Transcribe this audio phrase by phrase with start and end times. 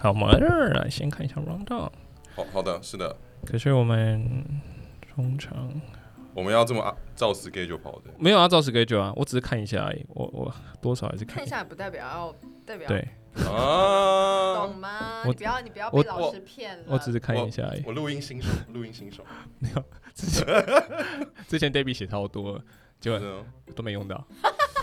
[0.00, 1.90] 好，我们来先看一下 round down。
[2.36, 4.44] 好好的，是的，可是我们
[5.12, 5.68] 通常
[6.34, 8.10] 我们要这么啊照 schedule 跑的。
[8.16, 10.06] 没有啊照 schedule 啊，我只是看一下而已。
[10.10, 12.34] 我我多少还是看看一下不代表要
[12.64, 13.00] 代表对，
[13.44, 15.22] 啊懂，吗？
[15.24, 16.84] 我你不要你不要我被老师骗了。
[16.86, 17.82] 我只是看一下而已。
[17.84, 19.24] 我录音新手，录音新手，
[19.58, 19.84] 没有
[20.14, 20.46] 之前
[21.48, 22.62] 之前 Debbie 写超多，
[23.00, 23.44] 结果真的
[23.74, 24.24] 都没用到。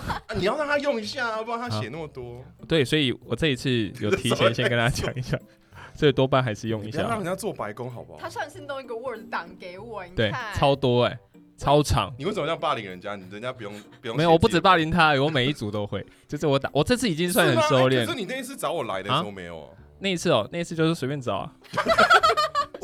[0.07, 5.37] 啊 你要让他用一下啊，不然他写那么多，对，所以我这一次有提前 先跟大家讲一下，
[5.95, 7.25] 所以多半还是用一下你不要让人。
[7.25, 8.29] 家做白工好不好他？
[8.29, 11.17] 上次弄一个 Word 档给我，你对看，超多哎、
[11.57, 12.13] 超长。
[12.17, 13.15] 你为什么这样霸凌人家？
[13.15, 14.15] 你人家不用不用。
[14.17, 16.05] 没有，我不止霸凌他，我每一组都会。
[16.27, 18.11] 就是我打，我这次已经算很收敛可。
[18.11, 19.69] 是你那一次找我来的时候没有啊？
[19.99, 21.51] 那一次哦，那一次就是随便找啊，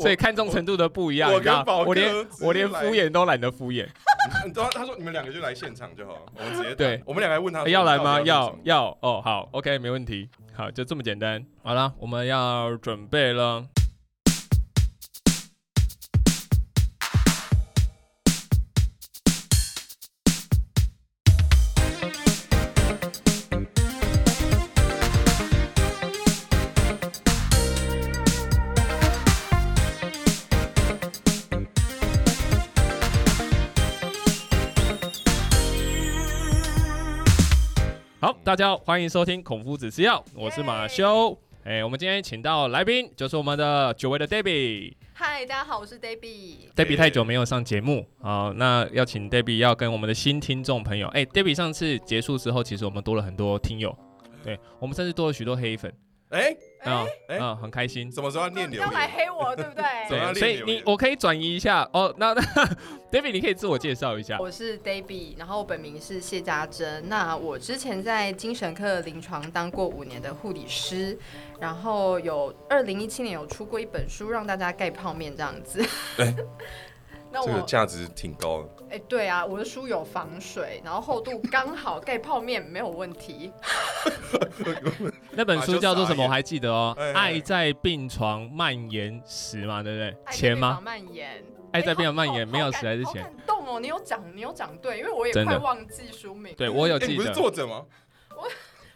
[0.02, 3.86] 所以看重程度的不一样，我跟宝哥我连我连敷衍都懒得敷衍。
[4.44, 8.20] 你知道他说你们两个就来现场就好了，我们直接对我们两个问他要来吗？
[8.22, 10.28] 要要哦，好，OK，没问题。
[10.54, 11.44] 好，就这么简单。
[11.62, 13.64] 好了，我们要准备了。
[38.44, 41.38] 大家好，欢迎收听孔夫子吃药，我是马修。
[41.62, 44.94] 哎、我们今天请到来宾就是我们的久违的 Debbie。
[45.12, 46.56] 嗨，大家好，我是 Debbie。
[46.74, 53.96] Debbie 太久没有上节目好，那要请 Debbie 要跟我们的新听众朋友，哎、d e b b i e 上次结束之后，其实我们多了很多听友，
[54.42, 55.94] 对我们甚至多了许多黑粉
[56.30, 56.52] 哎，
[56.90, 58.10] 啊哎啊，很开心。
[58.10, 59.10] 什么时候要念你要来言？
[59.16, 59.84] 黑我，对不对？
[60.08, 62.12] 怎么样对，所以你我可以转移一下哦。
[62.16, 62.42] 那那
[63.12, 64.38] David，你可以自我介绍一下。
[64.40, 67.08] 我是 Debbie，然后我本名是谢家珍。
[67.08, 71.18] 那我之前在精神科临床当过五年的护理师，
[71.60, 75.84] 然后有二零一七年有出过一本书，让大家盖泡面这样子。
[77.32, 78.68] 这个我价值挺高的。
[78.90, 83.50] 哎、对啊，我的书有防水，然后厚度刚好， 盖泡面没有问题。
[85.32, 86.24] 那本书叫做什么？
[86.24, 90.08] 我还记得哦，哎哎《爱在病床蔓延时》嘛，对不对？
[90.24, 90.80] 爱在钱吗？
[90.84, 93.22] 蔓延，爱在病床蔓哎延，没有好好好时还是钱？
[93.22, 96.54] 感动哦，你有讲，你有讲对，因为我也真的快忘记书名。
[96.54, 97.40] 对，我有哎，你不是记得。
[97.40, 97.84] 作者吗？
[98.36, 98.50] 我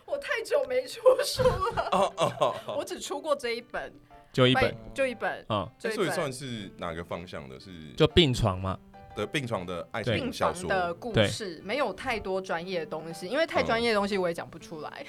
[0.04, 1.42] 我太久没出书
[1.74, 3.92] 了，哦哦，我只出过这一本，
[4.36, 7.58] 就一本，就一本，嗯，就一本所以算是哪个方向的？
[7.58, 8.78] 是就病床嘛。
[9.16, 10.68] 的病床的爱情小说。
[10.68, 15.06] 的故事，没有太多专业的东西，因为太专业的东西我也讲不出来。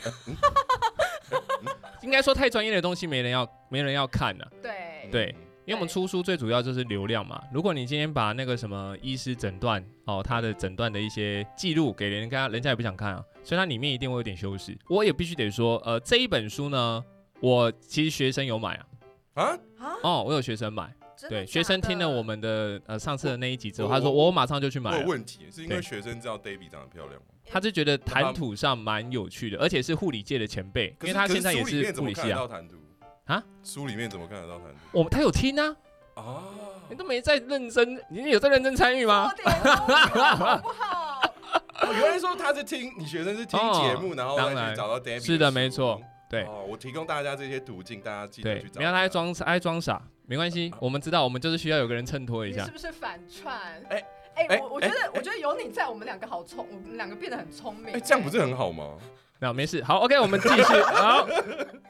[2.01, 7.43] 应该说太专业的东西没人要，没人要看啊、对，对，因为我们出书最主要就是流量嘛。
[7.51, 14.77] 如果你今天把那个什么医师诊断哦，他的诊断的一些记录给人家，人家也不想看啊，所以它里面一定会有点修饰。
[14.87, 17.03] 我也必须得说，呃，这一本书呢，
[17.41, 18.85] 我其实学生有买啊，
[19.37, 20.91] 啊，啊，哦，我有学生买，
[21.29, 27.27] 对，学生听了我们的呃上次的那一集之后，他说我我马上就去买有问题，是因为对学生知道 David 长得漂亮吗？
[27.45, 32.47] 他就觉得谈吐上蛮有趣的，而且是护理界的前辈，因为他现在也是护理系啊怎么看得到。
[32.47, 32.75] 谈吐
[33.25, 33.43] 啊？
[33.63, 34.79] 书里面怎么看得到谈吐？
[34.91, 35.75] 我他有听啊，
[36.15, 36.43] 啊，
[36.89, 39.29] 你都没在认真，你有在认真参与吗？
[39.37, 41.21] 有点好不好？
[41.81, 45.23] 我原来说他是听你学生是听节目，然后再当然去找到 David。
[45.23, 46.01] 是的没错。
[46.29, 48.73] 对哦，我提供大家这些途径，大家记得去，找。
[48.73, 52.71] 对不要他爱装爱装傻，没关系，我们知道，我们就是需要有个人衬托一下你是。
[52.71, 53.55] 不是反串？
[53.89, 54.03] 哎
[54.37, 57.93] 哎哎我我觉得我觉得有你在，我们两个好聪，我们两个变得很聪明。
[57.93, 58.97] 哎，这样不是很好吗？
[59.39, 60.61] 那没事，好，OK，我们继续。
[60.63, 61.27] 好，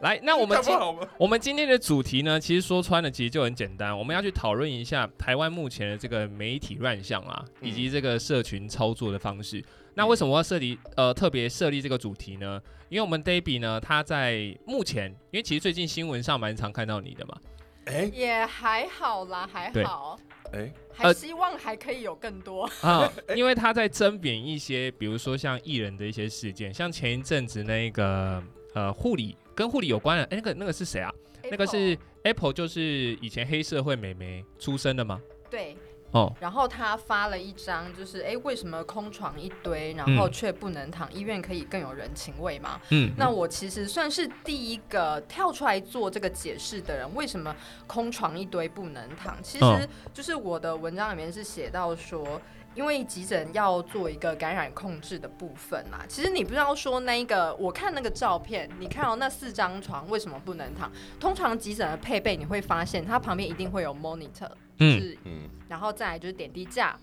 [0.01, 0.77] 来，那我们今？
[1.17, 9.63] 我们今天的主题呢，其实说穿了，其实就很简单，我们要去讨论一下台湾目前的这个媒体乱象啊，嗯以及这个社群操作的方式。
[9.93, 12.61] 那为什么要设立呃特别设立这个主题呢？
[12.89, 17.37] 因为我们 Debbie 呢，他在目前，因为其实最近新闻上蛮常看到你的嘛，
[17.85, 20.19] 哎也还好啦，还好，
[20.53, 22.69] 哎，还希望还可以有更多。
[22.81, 28.43] 啊，因为他在争辩一些，比如说像艺人的一些事件，像前一阵子那个
[28.73, 31.13] 呃护理跟护理有关的，哎、那个那个是谁啊？
[31.49, 35.21] 那个是 Apple，就是以前黑社会美眉出身的吗？
[35.49, 35.77] 对，
[36.11, 41.11] 哦，然后他发了一张，就是哎，为什么空床一堆，然后却不能躺？
[41.13, 42.79] 医院可以更有人情味嘛？
[42.91, 47.15] 嗯，那我其实算是第一个跳出来做这个解释的人。
[47.15, 47.55] 为什么
[47.85, 49.35] 空床一堆不能躺？
[49.43, 52.41] 其嗯实就是我的文章里面是写到说。
[52.77, 60.91] 因为急诊要做一个感染控制的部分啦，其实你不知道说那一个，我看那个照片，你看到那四张床为什么不能躺？
[61.19, 66.95] 通常急诊的配备你会发现，它旁边一定会有 monitor，就嗯是嗯，然后再来就是点滴架，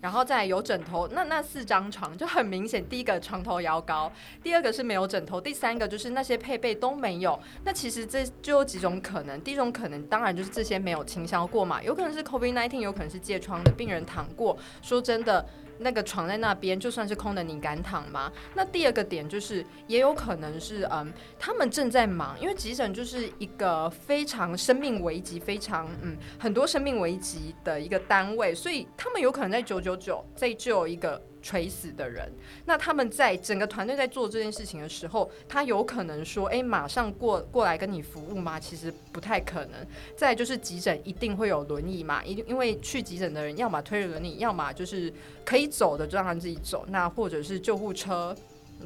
[0.00, 4.10] 然后再有枕头，那那四张床就很明显，第一个床头摇高，
[4.42, 7.38] 第二个是没有枕头，第三个就是那些配备都没有。
[7.64, 14.56] 那其实这就有几种可能，第一种可能当然就是这些没有倾销过嘛，有可能是 COVID-19，有可能是疥疮的病人躺过。
[14.82, 15.44] 说真的。
[15.78, 18.32] 那个床在那边，就算是空的，你敢躺吗？
[18.54, 31.20] 那第二个点就是，也有可能是，嗯，他们正在忙，因为急诊就是一个非常生命危机、非常嗯很多生命危机的一个单位，所以他们有可能在九九九在救一个。
[31.40, 32.30] 垂死的人，
[32.64, 39.86] 那他们在整个团队在做这件事情的时候，他有可能说：“哎，马上过过来跟你服务吗？”其实不太可能。
[40.16, 45.12] 再就是急诊一定会有轮椅嘛，一定因为去急诊的人要么推着轮椅，要么就是
[45.44, 48.34] 可以走的就让他自己走，那或者是救护车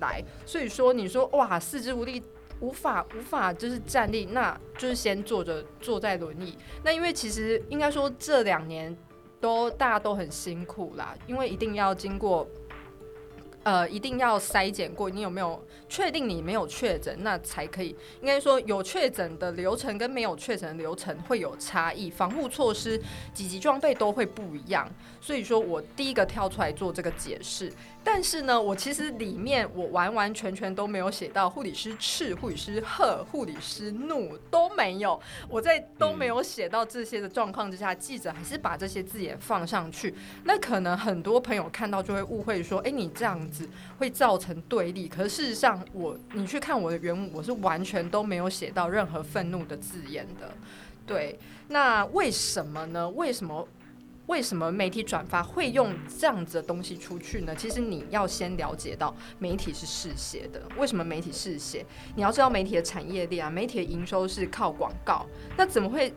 [0.00, 0.22] 来。
[0.44, 2.22] 所以说，你说哇，四肢无力，
[2.60, 6.56] 无法无法就是站立，那就是先坐着坐在轮椅。
[6.84, 8.96] 那因为其实应该说这两年。
[9.42, 12.46] 都大家都很辛苦啦，因为一定要经过，
[13.64, 17.88] 呃，一定要筛检过，你有没有确定你没有确诊，那才可以。
[18.20, 22.96] 应该说有确诊的流程跟没有确诊的流程会有差异，防护措施、
[23.34, 24.88] 几级装备都会不一样。
[25.20, 27.72] 所以说我第一个跳出来做这个解释。
[28.04, 35.20] 但是呢，我其实里面我完完全全都没有写到护理师斥、护理师喝、护理师怒都没有。
[35.49, 40.14] 我在都没有写到这些的状况之下，记者还是把这些字眼放上去。
[40.44, 43.69] 那可能很多朋友看到就会误会说：“哎，你这样子
[43.99, 50.52] 会造成对立。”可是事实上，我你去看我的原文，我是完全都没有写到任何愤怒的字眼的。
[51.06, 51.38] 对，
[51.69, 53.08] 那为什么呢？
[53.10, 53.66] 为什么？
[54.32, 57.55] 为什么媒体转发会用这样子的东西出去呢？
[57.55, 60.62] 其实你要先了解到媒体是嗜血的。
[60.79, 61.84] 为什么媒体嗜血？
[62.17, 65.26] 你要知道媒体的产业链啊，媒体的营收是靠广告。
[65.55, 66.14] 那怎么会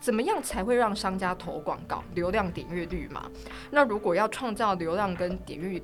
[0.00, 2.02] 怎么样才会让商家投广告？
[2.14, 3.30] 流量点阅率嘛。
[3.70, 5.78] 那如果要创造流量跟点阅，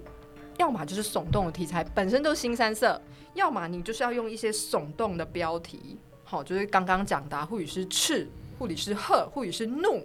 [0.57, 2.99] 要么就是耸动的题材本身就是新三色，
[3.35, 5.99] 要么你就是要用一些耸动的标题。
[6.25, 8.27] 好，就是刚刚讲的或许是斥，
[8.59, 10.03] 或许是喝，或许是怒。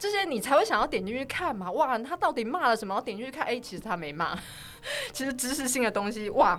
[0.00, 1.70] 这些你才会想要点进去看嘛？
[1.72, 2.98] 哇，他到底骂了什么？
[3.02, 4.34] 点进去看，哎，其实他没骂，
[5.12, 6.58] 其实知识性的东西，哇，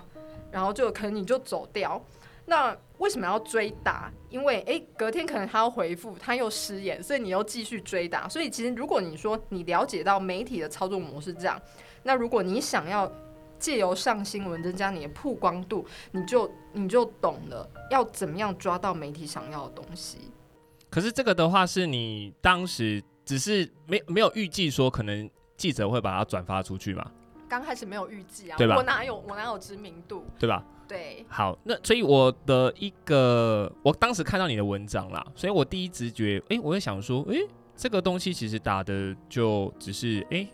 [0.51, 1.99] 然后就可能你就走掉。
[2.45, 4.11] 那为什么要追打？
[4.29, 8.29] 因为哎，隔天可能他要回复，他又失言，所以你又继续追打。
[8.29, 11.59] 所以其实如果你说你了解到媒体的操作模式这样，
[12.03, 13.11] 那如果你想要
[13.57, 20.31] 借由上新闻增加你的曝光度，你就你就懂了要怎么样抓到媒体想要的东西。
[20.91, 23.01] 可是这个的话，是你当时。
[23.25, 27.11] 只是没没有预计说可能记者会把它转发出去嘛？
[27.47, 28.75] 刚开始没有预计啊，对吧？
[28.77, 30.63] 我哪有我哪有知名度，对吧？
[30.87, 31.25] 对。
[31.29, 37.37] 好，那所以我的一个，我当时看到你的文章啦，所以我第一直觉，哎，我就想说，哎，
[37.75, 40.47] 这个东西其实打的就只是，哎，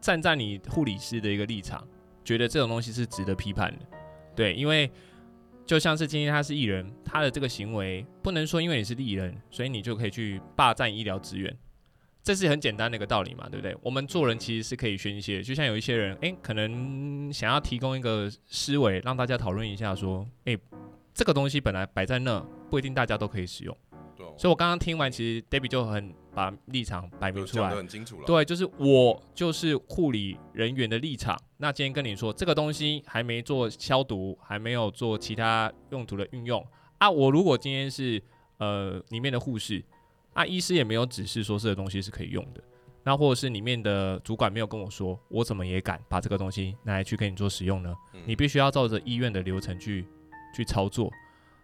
[0.00, 1.86] 站在你护理师的一个立场，
[2.24, 3.86] 觉得这种东西是值得批判的，
[4.34, 4.90] 对，因为。
[5.66, 11.54] 就像是今天他是艺人，他的这个行为不能说因为你是艺人，所以你就可以去霸占医疗资源，
[12.28, 13.74] 这是很简单的一个道理嘛，对不对？
[13.80, 20.58] 我们做人其实是可以宣泄，就像有一些人，诶，可能想要提供一个思维，让大家讨论一下，说，诶，
[21.14, 22.38] 这个东西本来摆在那，
[22.68, 23.74] 不一定大家都可以使用。
[24.36, 28.26] 所以我刚刚听完，其实 Debbie 就很把立场摆明出来，很清楚了。
[28.26, 31.34] 对，就是我就是护理人员的立场。
[31.56, 36.62] 那今天跟你说，这个东西还没做消毒，还没有做其他用途的运用
[36.98, 37.10] 啊。
[37.10, 38.22] 我如果今天是
[38.58, 39.82] 呃里面的护士
[40.32, 42.62] 啊，医师也没有指示说这个东西是可以用的。
[43.04, 47.94] 那或者是里面的主管没有跟我说，我怎么也敢把这个东西拿来去给你做使用呢？
[48.26, 50.06] 你必须要照着医院的流程去
[50.54, 51.10] 去操作。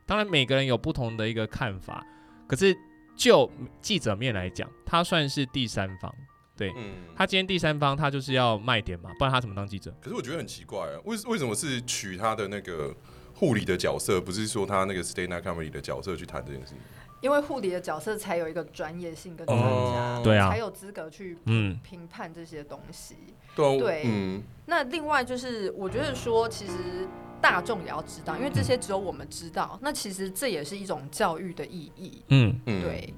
[0.06, 2.06] 当然，每个人有不同的一个看法。
[2.46, 2.74] 可是
[3.16, 3.50] 就
[3.82, 6.14] 记者面来讲，他算是第三方，
[6.56, 9.94] 对，嗯他今天第三方，他就是要卖点嘛，不然他怎么当记者？
[10.00, 12.94] 可是我觉得很奇怪啊，为为什么是取他的那个
[13.34, 16.78] 护理的角色，不是说他那个 Stay Night Comedy 的角色去谈这件事情？
[17.24, 23.16] 因为护理的角色才有一个专业性跟专家，对啊，才有资格去嗯评判这些东西。
[23.56, 24.42] 对，嗯。
[24.66, 27.08] 那另外就是，我觉得说，其实。
[27.40, 29.78] 大众也要知道，因为这些只有我们知道。
[29.82, 32.22] 那其实这也是一种教育的意义。
[32.28, 33.12] 嗯，对。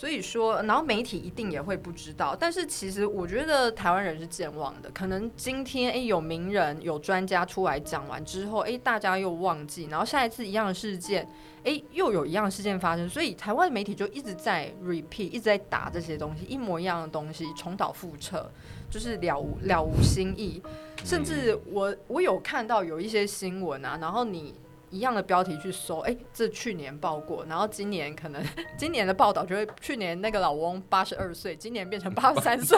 [0.00, 2.34] 所以说，然后媒体一定也会不知道。
[2.34, 11.28] 但是其实我觉得台湾人是健忘的，可能今天诶有名人、有专家出来讲完之后，诶大家又忘记，然后下一次一样的事件，
[11.64, 18.50] 诶又有一样的事件发生，所以台湾媒体就一直在 repeat，一直在打这些东西，一模一样的东西，重蹈覆辙。
[18.90, 20.60] 就是了无了无新意，
[21.04, 24.52] 甚至我我有看到有一些新闻啊，然后你
[24.90, 28.44] 一样的标题去搜，哎、这去年报过，然后今年可能
[28.76, 32.76] 今年的报道就会去年那个老翁八十二岁，今年变成八十三岁，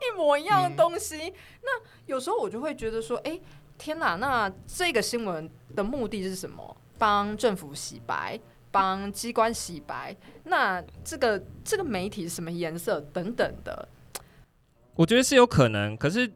[0.00, 1.32] 一模一样的东西。
[1.62, 3.38] 那有时候我就会觉得说，哎、
[3.76, 6.76] 天哪，那这个新闻的目的是什么？
[6.98, 8.38] 帮政府洗白，
[8.70, 10.16] 帮机关洗白？
[10.44, 13.88] 那这个这个媒体是什么颜色等等的？
[14.94, 16.32] 我觉得是有可能，可是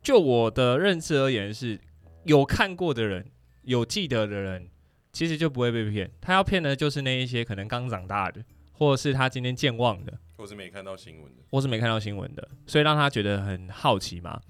[0.00, 1.78] 就我的认知而言是，
[2.24, 3.26] 有看过的人，
[3.68, 4.68] 有记得的人，
[5.12, 6.10] 其实就不会被骗。
[6.20, 11.42] 他要骗的就是那一些可能刚长大的，或者是他今天健忘的，或是没看到新闻的。
[11.50, 14.40] 或是没看到新闻的，所以让他觉得很好奇嘛。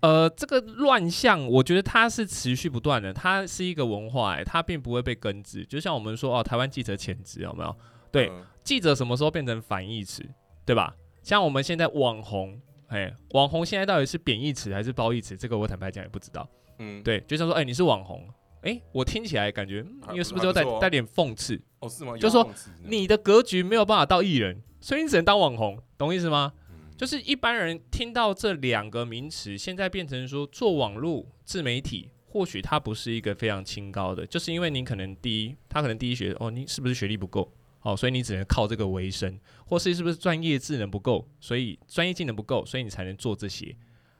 [0.00, 5.64] 呃，这个乱象，我觉得它是持续不断的，它是一个文化、欸，它并不会被根治。
[5.64, 7.76] 就像我们说哦，台湾记者潜质有没有？
[8.12, 10.22] 对嗯记者什么时候变成反义词，
[10.64, 10.94] 对吧？
[11.22, 15.36] 像我们现在网红，哎，网红现在到底是贬义词还是褒义词？
[15.36, 16.48] 这个我坦白讲也不知道。
[16.78, 18.28] 嗯，对，就像说，哎、你是网红，
[18.62, 21.60] 哎、我听起来感觉，因为是不是要带带点讽刺？
[21.80, 22.16] 哦是吗？
[22.16, 22.48] 就说
[22.84, 26.52] 你的格局没有办法到艺人，所以你只能当网红，懂我意思吗？
[26.56, 26.62] 嗯
[26.96, 37.52] 就是一般人听到这两个名词，现在变成说做网络自媒体，或许它不是一个非常清高的，就是因为你可能第一，他可能第一学哦，你是不是学历不够？
[37.82, 43.76] 哦，所以你只能靠这个为生，或是是不是专业技能不够，所以专业技能不够，所以你才能做这些。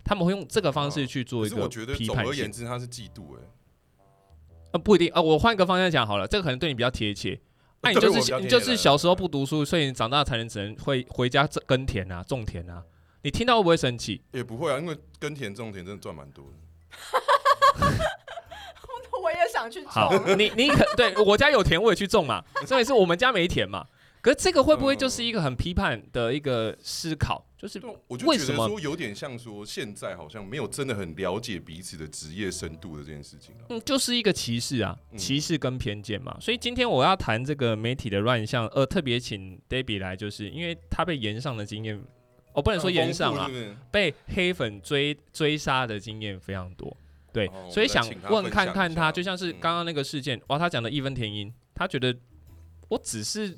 [0.07, 2.51] 他们会用这个方式去做一个我觉得批判总而言。
[2.51, 3.43] 之，他是嫉妒哎。
[4.71, 7.39] 啊，不一定啊、呃我换个方向讲好了，这个可能对你比较贴切。
[7.83, 12.83] 那、你就是你就是小时候不读书，所以你长大才能只能会回家种耕田啊、种田啊。
[13.23, 14.23] 你听到会不会生气？
[14.33, 16.53] 也不会啊，因为耕田种田真的赚蛮多的。
[19.23, 23.85] 我也想去好种，，你你可对我家有田，我也去种嘛，所以是我们家没田嘛。
[24.27, 27.47] 可是这个会不会就是一个很批判的一个思考？
[27.57, 33.63] 就是，我就觉得说有点像说，现在好像没有真的很了解彼此的职业深度的这件事情啊。
[33.69, 36.37] 嗯，就是一个歧视啊，嗯歧视跟偏见嘛。
[36.41, 41.97] 所以今天我要谈这个媒体的乱象，呃，特别请 Debbie 来，就是因为他被延上的经验，
[42.53, 46.97] 我、不能说延上啊很丰富，是是被黑粉追追杀的经验非常多。
[47.33, 52.13] 对，哦所以想问看看他，就像是嗯刚刚那个事件，哇，他讲的义愤填膺，他觉得
[52.89, 53.57] 我只是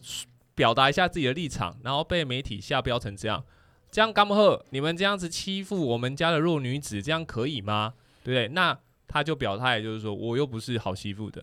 [0.59, 3.45] 表达一下自己的立场，然后被媒体下标成这样，
[3.93, 7.95] 这样干不贺，你们这样子欺负我们家的弱女子，这样可以吗？
[8.25, 8.49] 对不对？
[8.49, 11.41] 那他就表态，就是说我又不是好欺负的。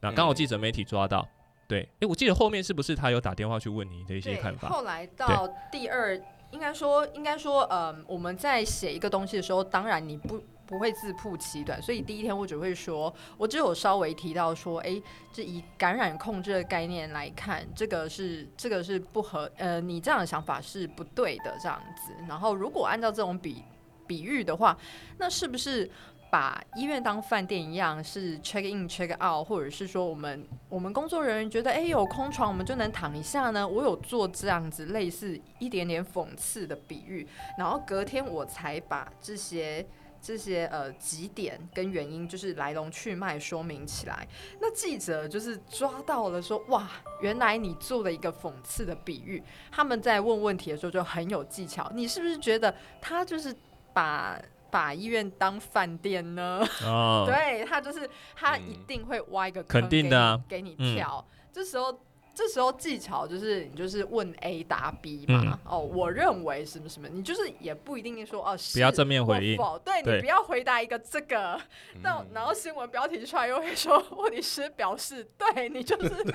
[0.00, 1.26] 那刚好记者媒体抓到，
[1.66, 4.68] 对，诶，我记得后面是不是他有打电话去问你的一些，看法？
[4.68, 6.14] 后来到第二，
[6.50, 22.12] 应该说，应该说，嗯，我们在写一个东西的时候，当然你不不会自曝其短，所以第一天我只会说，我只有稍微提到说，哎、这以感染控制的概念来看，这个是这个是不合，呃，你这样的想法是不对的，这样子。
[22.28, 23.64] 然后如果按照这种比
[24.06, 24.76] 比喻的话，
[25.18, 25.90] 那是不是？
[26.30, 33.66] 把医院当饭店一样，是 check in check out，或者是说我们我们工作人员觉得，哎、有空床我们就能躺一下呢？
[33.66, 39.86] 我有做这样子类似一点点讽刺的比喻，然后隔天我才把这些
[40.20, 44.26] 这些呃几点跟原因，就是来龙去脉说明起来。
[44.60, 49.42] 那记者就是抓到了说，哇，原来你做了一个讽刺的比喻。
[49.70, 53.54] 他们在问问题的时候就很有技巧，你是不是觉得他就是
[53.92, 56.62] 把把医院当饭店呢？
[56.84, 61.26] 哦， 对他就是他嗯一定会挖一个肯坑定的啊给你给嗯你跳。
[61.52, 61.98] 这时候
[62.38, 65.42] 这时候技巧就是你就是问 A 答 B 嘛。
[65.44, 71.60] 嗯哦，我认为什么什么，你就是也不一定说哦，不要正面回应否对对你不要回答一个这个，
[71.96, 76.30] 嗯那、然后新闻标题出来又会说问题师表示，对你就是 你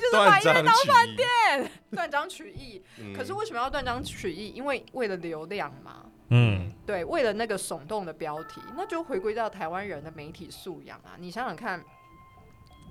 [0.00, 1.16] 就是把断医院章取义。
[1.16, 2.82] 店断章取义。
[2.98, 4.54] 嗯可是为什么要断章取义？
[4.54, 6.06] 因为为了流量嘛。
[6.30, 11.14] 嗯，对，为了那个耸动的标题，那就回归到台湾人的媒体素养啊。
[11.18, 11.80] 你想想看，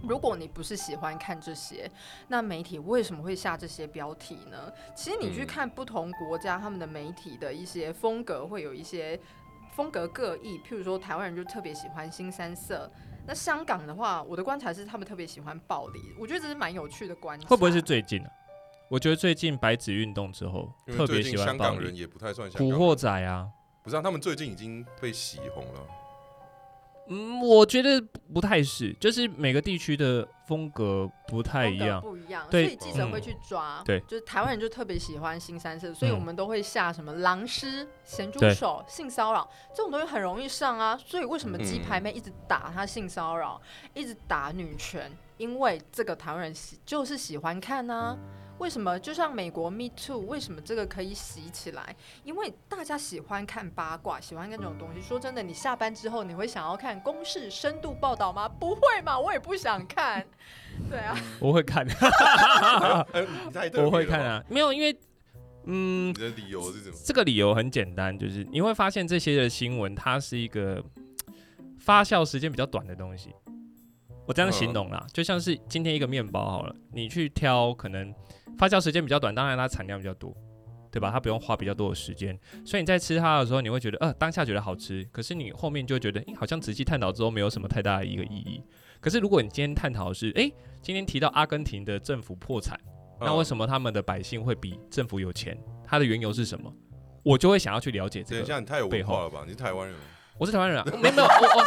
[0.03, 1.89] 如果你不是喜欢看这些，
[2.27, 4.71] 那媒体为什么会下这些标题呢？
[4.95, 9.19] 其实你去嗯看不同国家他们的媒体的一些风格，会有一些
[9.75, 10.57] 风格各异。
[10.59, 12.91] 譬如说，台湾人就特别喜欢新三色。
[13.27, 17.47] 那香港的话，我的观察是他们特别喜欢暴力，我觉得这是蛮有趣的观察。
[17.47, 18.29] 会不会是最近啊？
[18.87, 21.57] 我觉得最近白纸运动之后，特别喜欢香。
[21.57, 23.49] 港人也不太算香古港人，惑仔啊，
[23.81, 25.81] 不是啊，他们最近已经被洗红了。
[27.07, 28.01] 嗯，我觉得
[28.33, 32.01] 不太是，就是每个地区的风格不太一样。
[32.01, 33.81] 不一样，所以记者会嗯去抓。
[33.85, 40.99] 对就是台湾人就特别喜欢新三色，所以嗯我们都会下什么狼师、咸猪手、性骚扰这种东西很容易上啊。
[41.05, 43.61] 所以为什么鸡排嗯妹一直打他性骚扰，
[43.93, 45.11] 一直打女权？
[45.37, 48.17] 因为这个台湾人喜就是喜欢看呢、
[48.57, 51.95] 为什么就像美国 Me Too，为什么这个可以洗起来？
[52.23, 55.01] 因为大家喜欢看八卦，喜欢看这种东西。
[55.01, 58.47] 说真的，你下班之后你会想要看公式深度报道吗？
[58.47, 60.25] 不会嘛，我也不想看。
[60.89, 61.85] 对啊，我会看，
[63.75, 64.97] 我会看啊，没有，因为
[65.65, 66.95] 嗯你，的理由是什么？
[67.03, 70.83] 这个理由很简单，就是你会发现这些的新闻，它是一个
[71.79, 73.33] 发酵时间比较短的东西。
[74.25, 78.13] 我这样形容啦，就像是今天一个面包好了，你去挑可能
[78.57, 80.35] 发酵时间比较短，当然它产量比较多，
[80.91, 81.11] 对吧？
[81.11, 88.63] 它不用花比较多的时间，所以你在吃它的时候，你会觉得呃当下觉得好吃，可是你后面就觉得，诶、好像仔细探讨之后没有什么太大的一个意义。
[88.99, 90.51] 可是如果你今天探讨的是，诶、
[90.81, 92.79] 今天提到阿根廷的政府破产。
[93.19, 93.43] 那为？
[93.43, 95.57] 什么他们的百姓会比政府有钱？
[95.85, 96.73] 它的缘由是什么？
[97.23, 98.41] 我就会想要去了解这个。
[98.41, 99.43] 等一下，你太有背后文化了吧？
[99.45, 100.03] 你是台湾人吗？
[100.37, 101.63] 我是台湾人啊，没有没有，我我，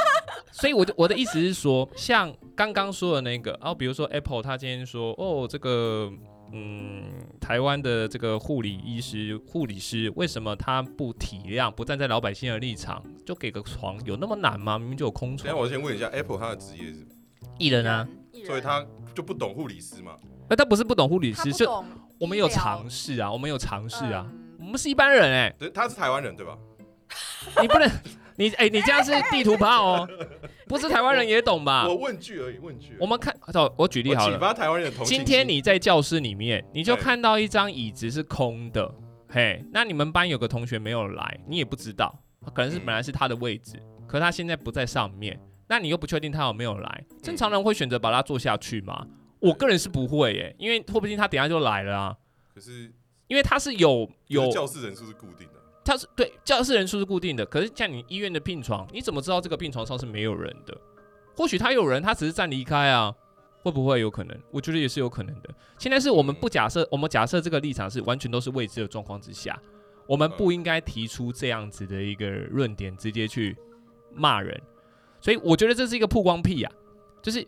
[0.53, 6.13] 所以我就我的意思是说，像刚刚说的那个，然后，比如说 Apple，他今天说，哦，这个，
[6.53, 7.05] 嗯，
[7.41, 14.79] 台湾的这个护理医师、护理师，为什么他不体谅、不站在老百姓的立场，就给个床，有那么难吗？
[14.79, 15.57] 明明就有空床。
[15.57, 17.11] 我先问一下，Apple 他的职业是什么？
[17.59, 18.85] 艺人啊，艺人，所以他
[19.15, 20.19] 就不懂护理师嘛？
[20.51, 21.85] 那他不是不懂护理师，是他不懂
[22.21, 26.59] 我们有尝试啊，我们有尝试啊，嗯我们是一般人哎、对，他是台湾人对吧？
[27.63, 27.89] 你不能，
[28.38, 30.09] 你哎、你这样是地图炮哦，
[30.68, 31.88] 不是台湾人也懂吧？
[31.88, 31.97] 我？
[31.97, 36.97] 问句而已，问句我们看，哦，我举例好了，我启发台湾人的同情今天你在教室里面，你就哎。
[36.97, 38.95] 看到一张椅子是空的，
[39.28, 42.16] 嘿，那你们班有个同学没有来，你也不知道，
[42.54, 42.83] 可能是嗯。
[42.87, 49.04] 本来是他的位置，可他现在不在上面，那你又不确定他有没有来，正常人会选择把他坐下去吗？
[49.40, 52.16] 我个人是不会耶，因为说不定他等下就来了啊，
[52.54, 52.92] 可是
[53.26, 55.54] 因为他是有有是教室人数是固定的，
[55.88, 60.76] 他是对教室人数是固定的，可是像你医院的病床，你怎么知道这个病床上是没有人的？
[61.35, 63.14] 或许他有人，他只是暂离开啊，
[63.62, 64.38] 会不会有可能？
[64.50, 65.49] 我觉得也是有可能的。
[65.78, 69.59] 现在是我们不假设，我们假设这个立场是完全都是未知的状况之下，
[70.07, 73.57] 我们不应该提出这样子的一个论点，直接去
[74.12, 74.61] 骂人。
[75.23, 76.71] 所以我觉得这是一个曝光癖啊，
[77.23, 77.47] 就是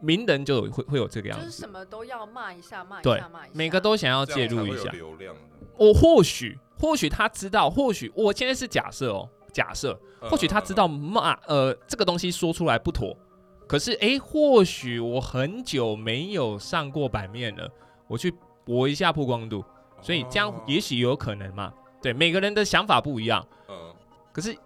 [0.00, 4.90] 名人就有会会有这个样子就是什，么都要骂一下，骂一下，骂一下，每个都想要介入一下。
[4.92, 5.36] 流量。
[5.76, 9.92] 我或许或许他知道，或许我现在是假设哦，假设。
[10.20, 13.12] 嗯或许他知道骂呃这个东西说出来不妥，
[13.66, 17.68] 可是诶，或许我很久没有上过版面了，
[18.06, 18.32] 我去
[18.64, 19.64] 搏一下曝光度，
[20.00, 21.72] 所以这样也许有可能嘛。
[22.00, 23.74] 对，每个人的想法不一样，嗯，
[24.32, 24.56] 可是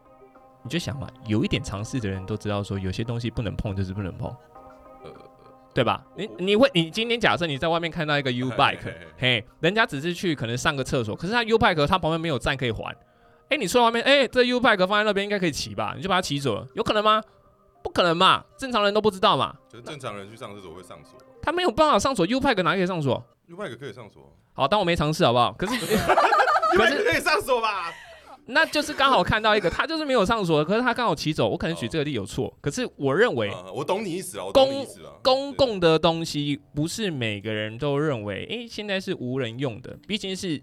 [0.63, 4.37] 你就想嘛，有一点尝试的人都知道说，有些东西不能碰就是不能碰，呃
[5.77, 6.03] 对吧？
[6.17, 8.79] 你你会你今天假设你在外面看到一个 U bike，
[9.19, 12.97] 嘿人家只是去可能上个厕所，可是他 U bike 他旁边没有站可以还。
[13.51, 15.93] 哎、你出来外面，哎、这 U bike 放在那边应该可以骑吧？
[15.95, 17.23] 你就把它骑走了，有可能吗？
[17.83, 19.55] 不可能嘛，正常人都不知道嘛。
[19.69, 25.53] 就是正常人去上厕所会上锁他没有办法上锁，U bike 哪里可以上锁？，U bike 可以上锁好，当我没尝试好不好？
[25.53, 25.99] 可是， U
[26.73, 27.93] 可 bike 是可以上锁吧？
[28.47, 35.19] 那就是刚好看到一个， 他就是没有上锁，可是他刚好骑走，我可能举这个例有错，可是我认为啊我懂你意思了，我懂你意思了。
[35.23, 40.63] 公共的东西不是每个人都认为，诶，现在是无人用的，毕竟是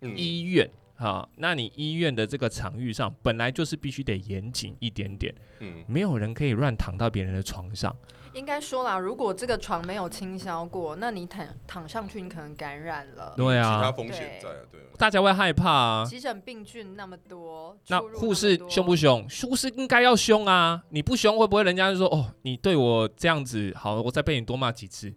[0.00, 7.94] 嗯医院哈，那你医院的这个场域上本来就是必须得严谨一点点，嗯，没有人可以乱躺到别人的床上。
[8.32, 13.32] 应该说啦，如果这个床没有清消过，那你躺躺上去，你可能感染了。
[13.36, 14.84] 对其他啊，风险在啊，对啊。
[14.98, 16.04] 大家会害怕啊。
[16.04, 18.96] 急诊病菌那么多，那出入护士多凶不？
[18.96, 19.28] 凶？
[19.42, 20.82] 护士应该要凶啊！
[20.90, 25.14] 你不凶，会不会人家就说哦，你对我这样子好，我再被你多骂几次？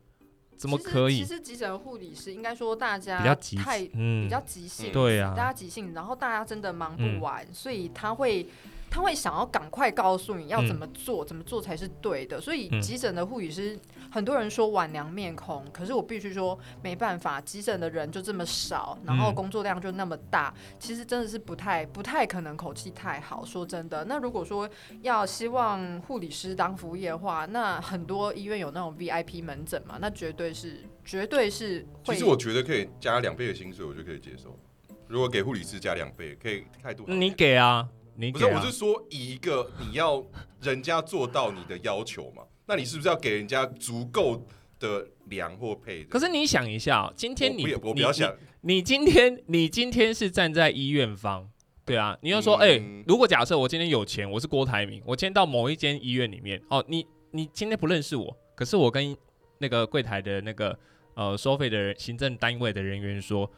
[0.57, 1.25] 怎么其实可以其？
[1.25, 8.47] 实急诊护理师应该说大家比较急太嗯比较急性，对啊大家急性，然后大家真的忙嗯不完，所以他会
[8.89, 12.39] 他会想要赶快告诉你要嗯怎么做，怎么做才是对的。
[12.41, 13.77] 所以嗯急诊的护理师，
[14.11, 23.45] 很多人说晚娘面孔，可是我必须说没办法，急诊的人就这么少，然后嗯工作量就那么大，其实真的是不太不太可能口气太好。
[23.45, 24.69] 说真的，那如果说
[25.01, 32.13] 要希望护理师当服务业的话，那很多医院有那种 VIP 门诊嘛，那绝对是绝对是会。
[32.13, 34.57] 其实我觉得可以加两倍的薪水，我就可以接受。
[35.07, 38.71] 如果给护理师加两倍，可以态度好你给啊，你不是，我是。
[38.71, 40.23] 说以一个你要
[40.61, 44.43] 人家做到你的要求嘛，那你是不是要给人家足够
[44.79, 46.09] 的粮或配的？
[46.09, 51.47] 可是你想一下、哦，今天你我不要想，你，你今天你今天是站在医院方，
[51.85, 59.15] 对啊，你要说，哎、嗯如果假设我今天有钱，我是郭台铭，我今天到某一间医院里面，哦，你你今天不认识我，可是我跟
[59.59, 60.77] 那个柜台的那个
[61.13, 63.49] 呃收费的人行政单位的人员说，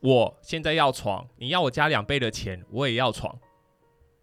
[0.00, 3.36] 我现在要床，你要我加两倍的钱，我也要床，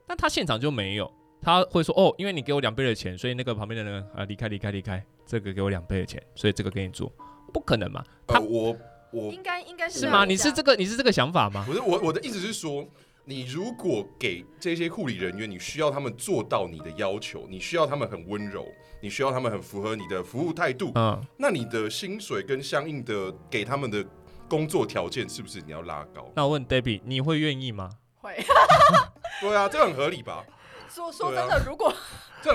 [0.08, 7.12] 但他现场就没有，他会说，哦，因为你给我两倍的钱，所以那个旁边的人啊离开离开离开，这个给我两倍的钱，所以这个给你做，
[7.54, 8.04] 不可能嘛？
[8.28, 8.78] 他呃，我
[9.12, 10.26] 我应该应该是是吗？
[10.26, 11.64] 你是这个你是这个想法吗？
[11.66, 12.88] 不是我我的意思是说，
[13.24, 18.68] 你如果给这些护理人员，你需要他们做到你的要求，你需要他们很温柔，
[19.02, 24.06] 你需要他们很符合你的服务态度，嗯，那你的薪水跟相应的给他们的
[24.48, 26.32] 工作条件是不是你要拉高？
[26.36, 27.90] 那我问 Debbie，你会愿意吗？
[28.26, 28.36] 会
[29.42, 30.44] 对啊， 这很合理吧？
[30.90, 31.94] 说说对啊真的，如果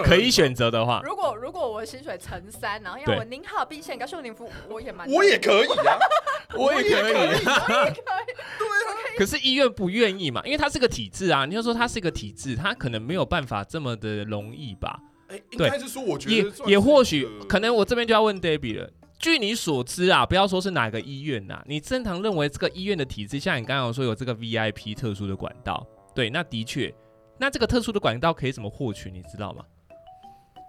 [0.04, 5.98] 可以选择的话，如果如果我薪水乘三，然后要我您好，并且感受您服务，我也蛮我也可以啊，
[6.56, 7.14] 我也可以。
[7.14, 9.18] 我也可以。
[9.18, 11.44] 可是医院不愿意嘛，因为它是个体制啊。
[11.44, 14.98] 你就说它是一个体制，它可能没有办法这么的容易吧？
[15.28, 18.90] 哎，应对该是说，我觉也得也也或许可能我这边就要问 Debbie 了。
[19.20, 26.92] 据你所知啊，不要说是哪个医院呐、你正常认为这个医院的体制，像你刚刚说有这个 VIP 特殊的管道，对，那的确，
[27.38, 29.62] 那这个特殊的管道可以怎么获取，你知道吗？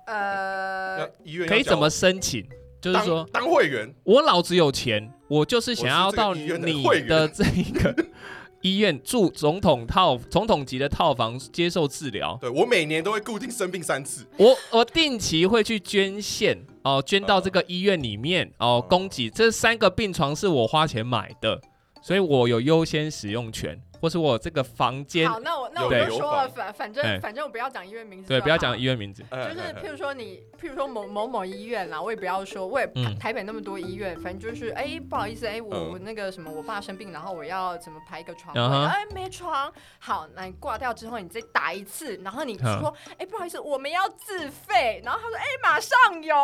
[0.07, 2.45] 呃，医院可以怎么申请？
[2.81, 3.89] 就是当说当会员？
[4.03, 7.95] 我老子有钱，我就是想要到你的这一个
[8.61, 12.37] 医院住总统套总统级的套房接受治疗。
[12.41, 21.61] 对我每年都会固定生病三次，我我定期会去捐献哦，捐到这个医院里面哦，供给这三个病床是我花钱买的，
[22.01, 26.93] 所以我有优先使用权，或是我这个房间，好，那我那我有就说了，有反反哎。
[26.93, 28.81] 正反正我不要讲医院名字，对，不要讲医。
[28.81, 33.15] 院名字，就是譬如说你，譬如说某某某医院啦，我也不要说，我也嗯。
[33.19, 35.89] 台北那么多医院，反正就是哎、不好意思，哎、我、嗯。
[35.91, 46.35] 我那个什么，我爸生病，然后我要怎么排一个床位，哎、没床，好，那你挂掉之后，你再打一次，然后你嗯说，哎、不好意思，我们要自费，然后他说，哎、马上有，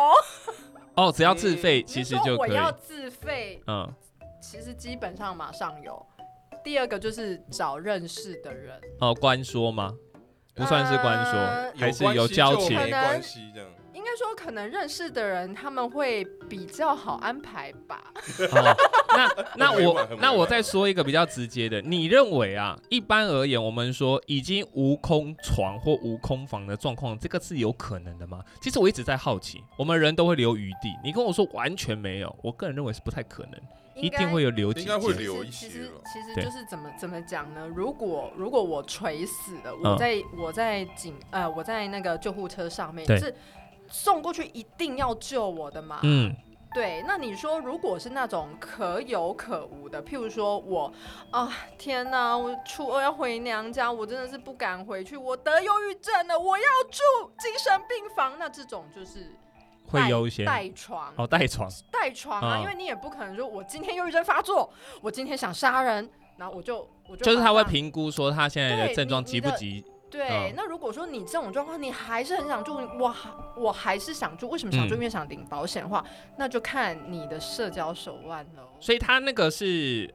[0.94, 3.92] 哦，只要自费其实说我就可以，要自费，嗯，
[4.40, 6.06] 其实基本上马上有。
[6.68, 9.90] 第二个就是找认识的人，哦，官说吗？
[10.54, 13.70] 不算是官说，呃还是有交情没关系这样。
[13.94, 18.12] 应该说可能认识的人他们会比较好安排吧。
[18.52, 18.76] 哦，
[19.16, 28.44] 那那 我很委婉很委婉那我再说一个比较直接的，你认为啊，一般而言，我们说已经无空床或无空房的状况，这个是有可能的吗？
[28.60, 33.58] 其实我一直在好奇，我们人都会留余地，你跟我说完全没有，我个人认为是不太可能，
[33.98, 35.22] 一应该定会有留几应该会件。
[35.22, 37.66] 留一些其实了其实对就是怎么怎么讲呢？
[37.66, 43.34] 如果如果我垂死了，嗯我在、我在警呃我在那个救护车上面，对是
[43.88, 46.00] 送过去一定要救我的嘛？
[46.02, 46.34] 嗯，
[46.74, 47.02] 对。
[47.06, 50.92] 那你说如果是那种可有可无的，譬如说我
[51.30, 59.47] 啊天哪，我初二要回娘家，我真的是不敢回去，我得忧郁症了，我要住精神病房，那这种就是带
[59.88, 64.70] 会优先带床哦，带床带床啊，嗯因为你也不可能说我今天忧郁症发作，
[65.00, 70.28] 我今天想杀人，然后我就我就就是他会评估说他现在的症状急不急，对。
[70.28, 74.94] 嗯那如果说你这种状况，你还是很想住，我还我还是想住，为什么想住？
[74.94, 76.04] 嗯因为想领保险的话，
[76.36, 78.62] 那就看你的社交手腕喽。
[78.80, 80.12] 所以他那个是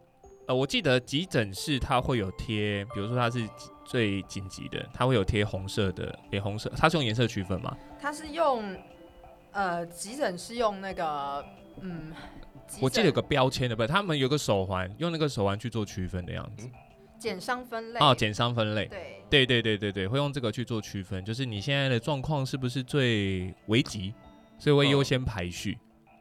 [0.48, 3.48] 呃，我记得急诊室他会有贴，比如说他是
[3.86, 7.76] 最紧急的，他会有贴红色的，诶，红色，他是用颜色区分吗？
[8.02, 8.76] 他是用
[9.54, 11.46] 呃急诊是用那个
[11.80, 12.12] 嗯，
[12.82, 16.70] 我记得有个标签的，不，他们有个手环，用那个手环去做区分的样子。
[17.18, 18.86] 减伤分类哦，减伤分类。
[18.88, 24.14] 对对对对对对，会用这个去做区分，就是你现在的状况是不是最危急，
[24.60, 25.78] 所以会优先排序。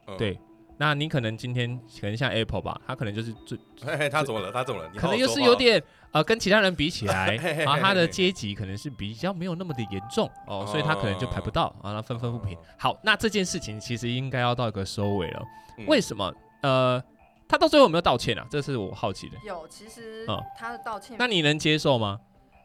[0.07, 0.39] 嗯对，
[0.85, 4.51] 那你可能今天可能像 Apple 吧，他可能就是最嘿嘿，他怎么了？
[4.51, 4.91] 他怎么了？
[4.97, 12.59] 可能又是有点呃，跟其他人比起来 嘿嘿他的阶级可能是比较没有那么的严重哦，所以他可能就排不哦到啊，那愤愤不平。
[12.77, 15.43] 好，那这件事情其实应该要到一个收尾了。
[15.79, 16.35] 嗯为什么？
[16.63, 17.01] 呃，
[17.49, 18.45] 他到最后有没有道歉啊？
[18.51, 19.37] 这是我好奇的。
[19.47, 22.19] 有，其实嗯他的道歉那你能接受吗？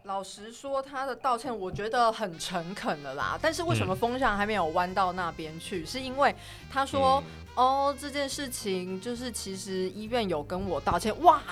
[0.08, 3.38] 老实说，他的道歉我觉得很诚恳的啦。
[3.42, 5.86] 但是为什么风向还没有弯到那边去？
[5.86, 6.34] 是因为
[6.72, 7.22] 他说、
[7.56, 11.44] 哦，这件事情就是其实医院有跟我道歉，哇，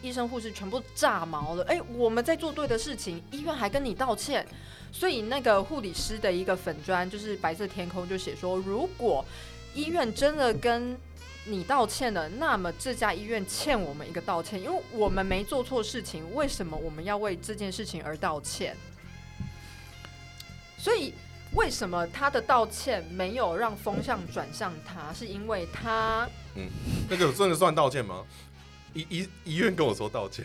[0.00, 1.64] 医生护士全部炸毛了。
[1.64, 4.46] 哎，我们在做对的事情，医院还跟你道歉。
[4.92, 9.24] 所以那个护理师的一个粉砖就是白色天空就写说，如果
[9.74, 10.96] 医院真的跟
[11.46, 18.76] 你道歉了，那么这家医院欠我们一个道歉，因为我们没做错事情，为什么我们要为这件事情而道歉？
[20.78, 21.12] 所以
[21.54, 25.12] 为什么他的道歉没有让风向转向他？
[25.12, 26.68] 是因为他嗯
[27.08, 28.24] 那个真的算道歉吗？
[28.94, 30.44] 医医医院跟我说道歉，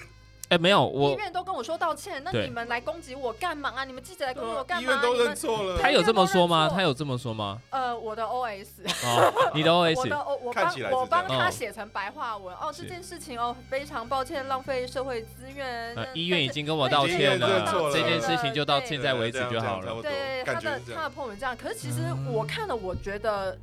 [0.50, 3.84] 哎，没有，我医院都跟我说道歉，那你们来攻击我干嘛啊？
[3.86, 4.82] 你们记者来攻击我干嘛？
[4.82, 5.78] 医院都认错了。
[5.80, 6.68] 他有这么说吗？
[6.74, 7.62] 他有这么说吗？
[7.70, 8.68] 呃，我的 OS，
[9.06, 15.96] 哦，你的 OS 我的哦，我帮我起来是这样帮他哦写成白话文哦，是这件事情哦，非常抱歉浪费社会资源。
[15.96, 20.02] 呃医院已经跟我道歉了这件事情就到现在为止就好了。
[20.02, 23.56] 对他的他的朋友们这样，可是其实嗯我看了，我觉得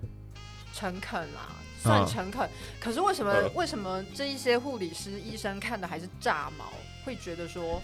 [0.72, 1.50] 诚恳啦。
[1.86, 2.50] 算嗯诚恳。
[2.80, 6.64] 可是为什么呃为什么这一些护理师、医生看的还是炸毛？
[7.04, 7.80] 会觉得说，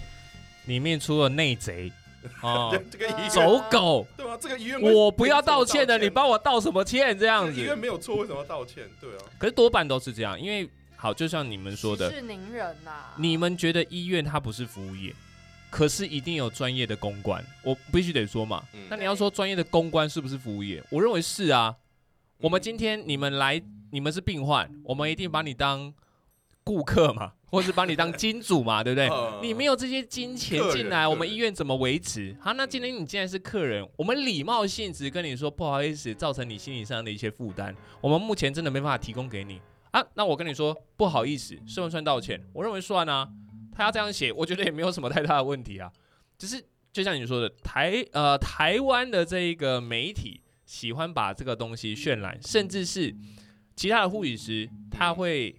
[0.65, 1.89] 里面出了内贼
[2.41, 7.07] 啊， 这个医院走狗，对啊，这个医院我不要道歉的，你帮我道什么歉？
[7.17, 8.89] 这这样子医院，没有错，为什么要道歉？
[8.99, 15.13] 对啊，可是多半都是这样，因为好，就像你们说的，息事宁人呐、你们觉得医院它不是服务业，
[15.69, 18.61] 可是一定有专业的公关，我必须得说嘛。
[18.73, 20.83] 嗯那你要说专业的公关是不是服务业？
[20.89, 21.73] 我认为是啊。
[22.39, 23.61] 我们今天你们来，
[23.93, 25.93] 你们是病患，我们一定把你当
[26.63, 29.07] 顾客嘛， 或是把你当金主嘛，对不对？
[29.07, 32.35] 嗯你没有这些金钱进来，我们医院怎么维持？
[32.41, 40.03] 好，那今天你既然是客人，我们礼貌性质跟你说不好意思，造成你心理上的一些负担，我们目前真的没办法提供给你啊。
[40.15, 42.43] 那我跟你说不好意思，算不算道歉？
[42.53, 43.29] 我认为算啊。
[43.75, 45.91] 他要这样写，我觉得也没有什么太大的问题啊。
[46.37, 53.15] 只是就像你说的，台呃台湾的这一个媒体喜欢把这个东西渲染，甚至是
[53.75, 55.55] 其他的护理师他会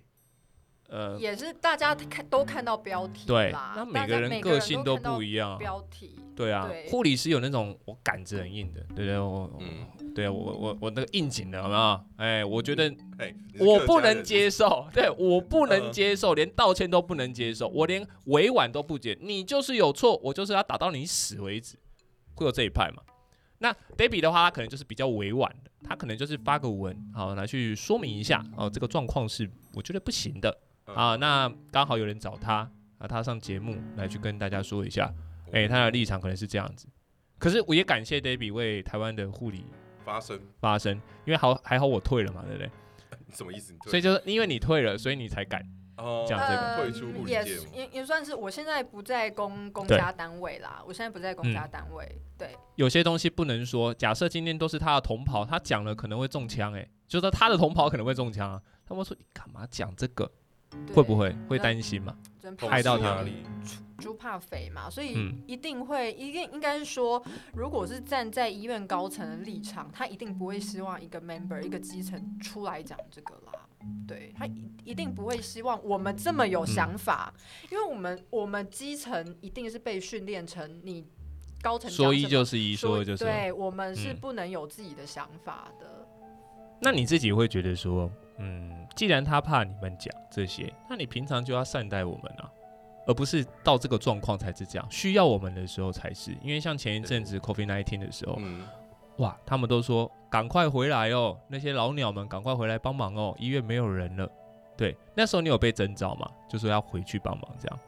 [0.88, 5.52] 呃也是大家看都看到标题对，啦，那每个人个性都不一样。
[5.52, 5.58] 啊。
[5.58, 6.18] 标题。
[6.36, 12.00] 对啊，护理师有那种我杆子很硬的，对对，我，嗯，对啊，我我我那个应景的，有没有？
[12.16, 15.92] 哎，我觉得哎，我不能接受， 对我不能嗯。
[15.92, 21.78] 接受，连道歉都不能接受，我连委婉都不接，你就是有错，我就是要打到你死为止，
[22.34, 23.00] 会有这一派嘛？
[23.58, 31.16] 那 Debbie 的话，他可能就是比较委婉的，他可能就是发个文，好来去说明一下，哦，这个状况是我觉得不行的嗯啊。
[31.16, 35.12] 那刚好有人找他啊，他上节目来去跟大家说一下，
[35.52, 36.88] 哎、他的立场可能是这样子。
[37.38, 39.66] 可是我也感谢 Debbie 为台湾的护理
[40.04, 42.70] 发声发声，因为好还好我退了嘛，对不对？
[43.32, 43.72] 什么意思？
[43.72, 45.64] 你对所以就是因为你退了，所以你才敢。
[46.04, 53.94] 哦讲这个呃退出也也也算是，我现在不在公公家单位啦，我现在不在公嗯家单位，对，有些东西不能说。
[53.94, 58.60] 假设今天都是他的同袍，他讲了可能会中枪，哎，就是说他的同袍可能会中枪啊。
[58.86, 60.30] 他们说你干嘛讲这个？
[60.86, 62.16] 对会不会会担心吗？
[62.42, 63.46] 真怕死害到他们事压力，
[63.98, 73.52] 猪怕肥嘛，所以嗯一定会，一定应该是说，如果是站在医院高层的立场，他一定不会希望一个 member 一个基层出来讲这个啦。
[74.06, 77.32] 对他一一定不会希望我们这么有想法，
[77.70, 81.06] 因为我们我们基层一定是被训练成你
[81.62, 83.30] 高层说一就是一，说二就是二。
[83.30, 86.06] 对我们是嗯不能有自己的想法的。
[86.80, 92.50] 那你自己会觉得说，嗯，既然他怕你们讲这些，那你平常就要善待我们啊，
[93.06, 96.36] 而不是到这个状况才是这样，需要我们的时候才是。
[96.42, 98.66] 因为像前一阵子 COVID 1 9的时候，嗯，
[99.18, 104.28] 哇，他们都说赶快回来哦，那些老鸟们赶快回来帮忙哦，医院没有人了。
[104.76, 106.28] 对，那时候你有被征召吗？
[106.48, 107.78] 就说要回去帮忙这样。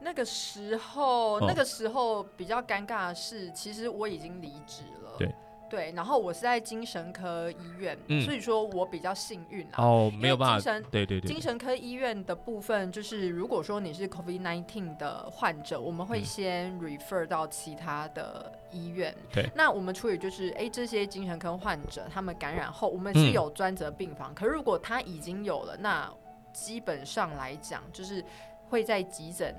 [0.00, 5.12] 那个时候，哦那个时候比较尴尬的是，其实我已经离职了。
[5.16, 5.32] 对
[5.72, 9.76] 对，然后我是在精神科医院，嗯所以说我比较幸运啦。
[9.78, 19.16] 哦，没有办法，精神对对对精，神科医院的部分，就是如果说你是 COVID-19 的患者，我们会嗯先 refer 到其他的医院。
[19.32, 24.34] 对那我们处理就是，哎、这些精神科患者他们感染后，我们是嗯有专责病房。
[24.34, 26.12] 可如果他已经有了，那
[26.52, 28.22] 基本上来讲，就是
[28.68, 29.56] 会在急诊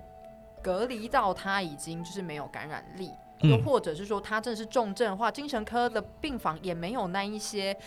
[0.62, 3.10] 隔离到他已经就是没有感染力。
[3.44, 7.78] 又嗯或者是说他真的是重症的话，精神科的病房也没有那一些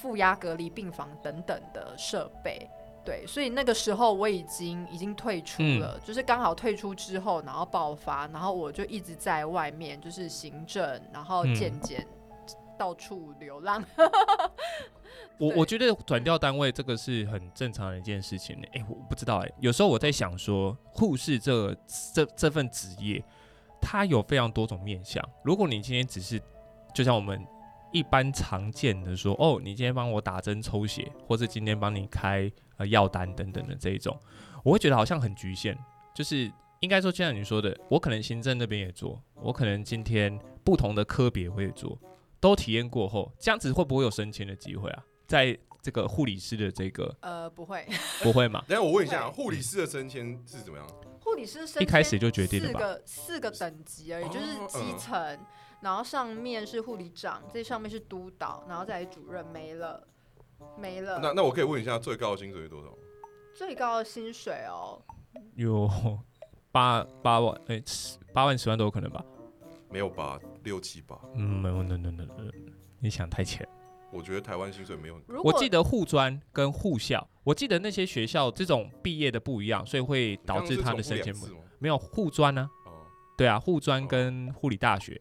[0.00, 2.68] 负压隔离病房等等的设备。
[3.04, 12.06] 对，所以那个时候我已经已经退出嗯了，就是刚好退出之后，然后爆发，然后我就一直在外面，就是行政，然后嗯健检，
[12.78, 13.84] 到处流浪。
[13.96, 18.56] 对我我觉得转调单位这个是很正常的一件事情。
[18.72, 21.74] 哎、我不知道哎、有时候我在想说，护士这
[22.14, 23.20] 这这份职业，
[23.82, 25.22] 它有非常多种面向。
[25.42, 26.40] 如果你今天只是
[26.94, 27.44] 就像我们
[27.92, 34.18] 一般常见的说，哦，你今天帮我打针抽血，或是今天帮你开呃药单等等的这一种，
[34.64, 35.76] 我会觉得好像很局限。
[36.14, 41.98] 就是应该说，就像你说的，我可能行政那边也做，我可能今天不同的科别我也做，
[42.40, 45.04] 都体验过后，这样子会不会有升迁的机会啊？
[45.26, 47.86] 在这个护理师的这个呃，不会，
[48.22, 48.62] 不会嘛？
[48.68, 50.86] 等下我问一下，护理师的升迁是怎么样？
[51.22, 52.80] 护理师升一开始就决定了吧？
[52.80, 55.38] 四个四个等级而已，就是哦基嗯层，
[55.80, 60.06] 然后上面是护理长，这上面是督导，然后再来主任，没了，
[60.76, 61.20] 没了。
[61.22, 62.88] 那那我可以问一下，最高的薪水是多少？
[63.54, 65.00] 最高的薪水哦，
[65.54, 65.88] 有
[66.70, 69.24] 八八万，哎、十八万十万都有可能吧？
[69.90, 71.18] 没有吧，六七八。
[71.34, 72.50] 嗯，没有，no no no no，
[72.98, 73.68] 你想太浅。
[74.12, 81.34] 我觉得台湾薪水没有我记得护专跟护校，我记得那些学校这种毕业的不一样，所以会导致他的升迁
[81.78, 83.02] 没有护专呢、哦，
[83.36, 85.20] 对啊，护专哦跟护理大学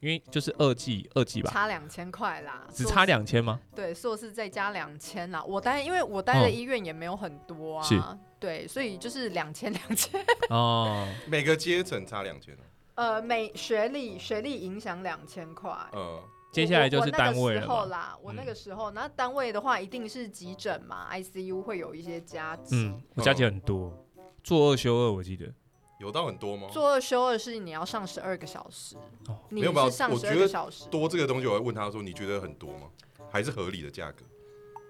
[0.00, 3.60] 因为就是二技二技吧，差两千块啦，只差两千吗？
[3.74, 5.44] 对，硕士再加两千啦。
[5.44, 8.00] 我待因为我待的嗯医院也没有很多啊，是
[8.38, 10.18] 对，所以就是两千两千。
[10.48, 12.56] 哦，每个阶层差两千。
[12.94, 15.70] 呃，每学历学历影响两千块。
[15.92, 17.62] 嗯，接下来就是单位我我那个。
[17.62, 22.76] 时候啦，我那嗯个时候，那单位的话一定是急诊嘛，ICU 会有一些加急。
[22.76, 23.96] 嗯，我加急很多，
[24.42, 25.52] 做二休二，我记得。
[26.00, 26.66] 有到很多吗？
[26.72, 28.96] 做二休二是你要上十二个小时，
[29.28, 32.88] 哦你没有吧是上十二我觉得个小时，多这个东西，我会问他说：“你觉得很多吗？
[33.30, 34.24] 还是合理的价格？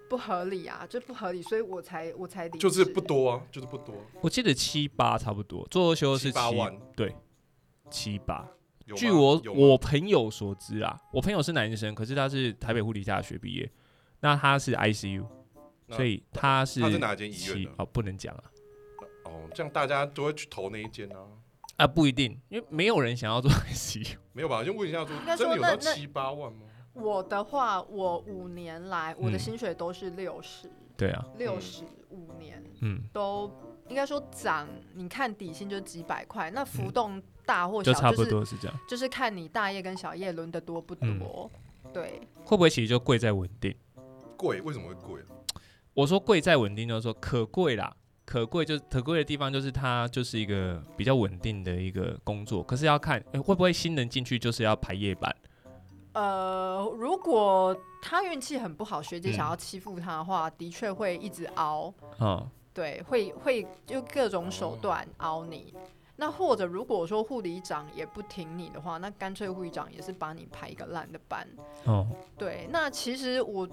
[0.09, 2.47] 不合理啊，就不合理，所以我才我才。
[2.49, 3.93] 就是不多啊，就是不多。
[4.21, 7.13] 我记得七八差不多，做二休二是七八万对，
[7.89, 8.47] 七八。
[8.95, 13.69] 据我我朋友所知啊，我朋友是男生，可是他是台北护理大学毕业，
[14.19, 15.25] 那他是 ICU，
[15.89, 17.71] 所以他是他是哪间医院的？
[17.77, 18.43] 哦，不能讲啊
[19.25, 21.19] 哦，这样大家都会去投那一间啊？
[21.77, 24.15] 啊，不一定，因为没有人想要做 ICU。
[24.33, 24.63] 没有吧？
[24.63, 26.59] 就问一下说应该，真的有说那那到七八万吗？
[26.93, 33.49] 我的话，我五年来我的嗯薪水都是六十、对啊，六十五年嗯，都
[33.91, 38.79] 应该说涨，你看底薪就几百块，那浮嗯动大或小就差不多是这样。
[38.87, 41.51] 就是看你大业跟小业轮的多不多。
[41.93, 43.75] 对，会不会其实就贵在稳定？
[44.37, 44.61] 贵？
[44.61, 45.27] 为什么会贵啊？
[45.93, 55.35] 我说贵在稳定，就是说可贵啦，可贵就是可贵的地方就是它就是一个比较稳定的一个工作，可是要看、诶会不会新人进去就是要排夜班。
[56.13, 65.73] 呃，如果他运气很不好，学姐嗯想要欺负他的话，的确会一直凹，哦，对，会会就各种哦手段凹你。
[66.17, 71.47] 那或者如果说护理长也不挺你的话，那干脆护理长也是把你排一个烂的班。
[71.85, 72.07] 哦，
[72.37, 73.67] 对，那其实我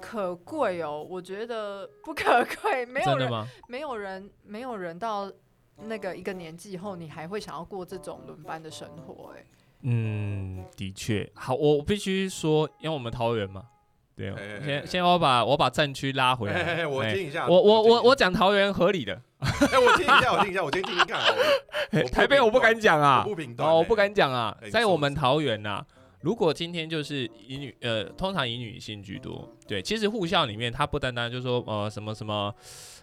[0.00, 3.30] 可贵哦，我觉得不可贵，没有人？
[3.68, 5.30] 没有人，没有人到
[5.76, 9.44] 那个一个年纪以后，你还会想要过这种轮班的生活、哎，
[9.82, 13.66] 嗯，的确，好，我我必须说，因为我们桃园嘛，
[14.14, 14.32] 对，
[14.64, 21.20] 先先我把我把战区拉回来，我哎听一下，我我我我听讲桃园合理的，哎，我听一下，我听一下，我先听听看
[22.12, 23.22] 台北我不敢讲啊。
[23.24, 24.56] 我，不评断哦，我哎不敢讲啊。
[24.70, 25.84] 在我们桃园呐、
[26.20, 32.54] 如果今天就是以女呃，通常以女性居多，对，其实护校里面它不单单就说呃什么什么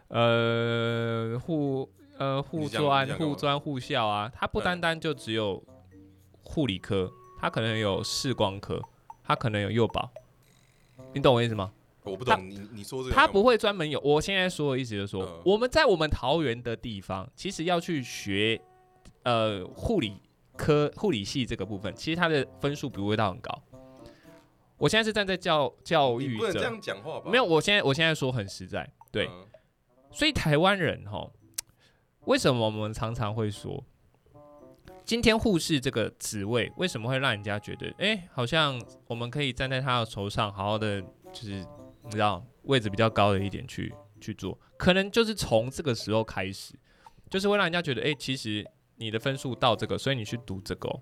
[0.10, 5.62] 呃护呃护专护专护校啊，它不嗯单单就只有
[6.43, 8.82] 护理科，它可能有视光科，
[9.24, 10.10] 它可能有幼保，
[11.13, 11.72] 你懂我意思吗？
[12.04, 18.60] 我不懂你你说这个，他不会专门有，我现在说的意思就是说，嗯我们在我们桃园的地方，其实要去学
[19.24, 20.13] 呃护理
[20.56, 23.62] 科护理系这个部分，其实它的分数不会到很高。
[24.78, 27.30] 我现在是站在教教育者，不能这样讲话吧？
[27.30, 29.45] 没有，我现在我现在说很实在，对，嗯
[30.12, 31.30] 所以台湾人哈，
[32.22, 33.84] 为什么我们常常会说，
[35.10, 41.02] 今天护士这个职位为什么会让人家觉得，哎、好像我们可以站在他的头上，好好的，
[41.34, 41.65] 就是
[42.04, 43.91] 你知道位置比较高的一点去
[44.22, 46.76] 去做，可能就是从这个时候开始，
[47.28, 48.63] 就是会让人家觉得，哎、其实
[48.98, 51.02] 你的分数到这个，所以你去读这个、哦，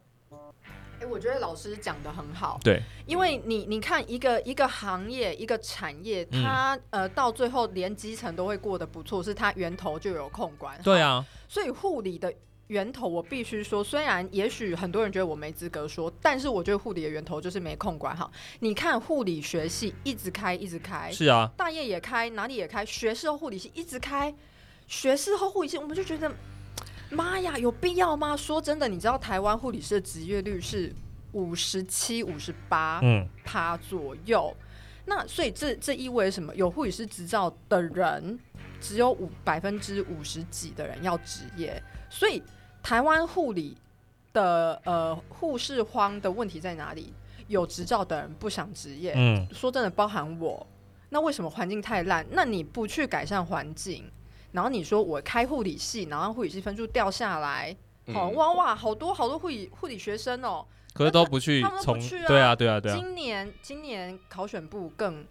[1.02, 10.82] 哎、我觉得老师讲的很好，对，因为你你看一个一个行业一个产业，它、呃到最后连基层都会过得不错，是它源头就有控管。
[10.82, 12.34] 对啊，所以护理的
[12.68, 18.30] 源头，我必须说，虽然也许很多人觉得我没资格说，但是我觉得护理的源头就是没空管好。
[18.60, 24.34] 你看护理学系一直开一直开，是啊，大业也开，哪里也开，学士后护理系一直开，
[24.88, 26.30] 学士后护理系我们就觉得，
[27.10, 28.36] 妈呀，有必要吗？
[28.36, 30.94] 说真的，你知道台湾护理师的职业率是
[31.32, 34.54] 五十七、五十八嗯，趴左右。
[35.06, 36.54] 那所以这这意味着什么？
[36.54, 38.38] 有护理师执照的人
[38.82, 42.44] 只有五百分之五十几的人要职业，所以
[42.88, 43.76] 台湾护理
[44.32, 47.12] 的呃护士荒的问题在哪里？
[47.50, 50.66] 有执照的人不想执业，嗯，说真的，包含我。
[51.10, 52.26] 那为什么环境太烂？
[52.32, 54.10] 那你不去改善环境，
[54.54, 60.66] 然后你说我开护理系，然后护理系分数掉下来，哦嗯哇哇，好多好多护理护理学生哦。
[60.94, 65.26] 可是都不去他们不去啊对啊，对啊，对啊，今年今年考选部更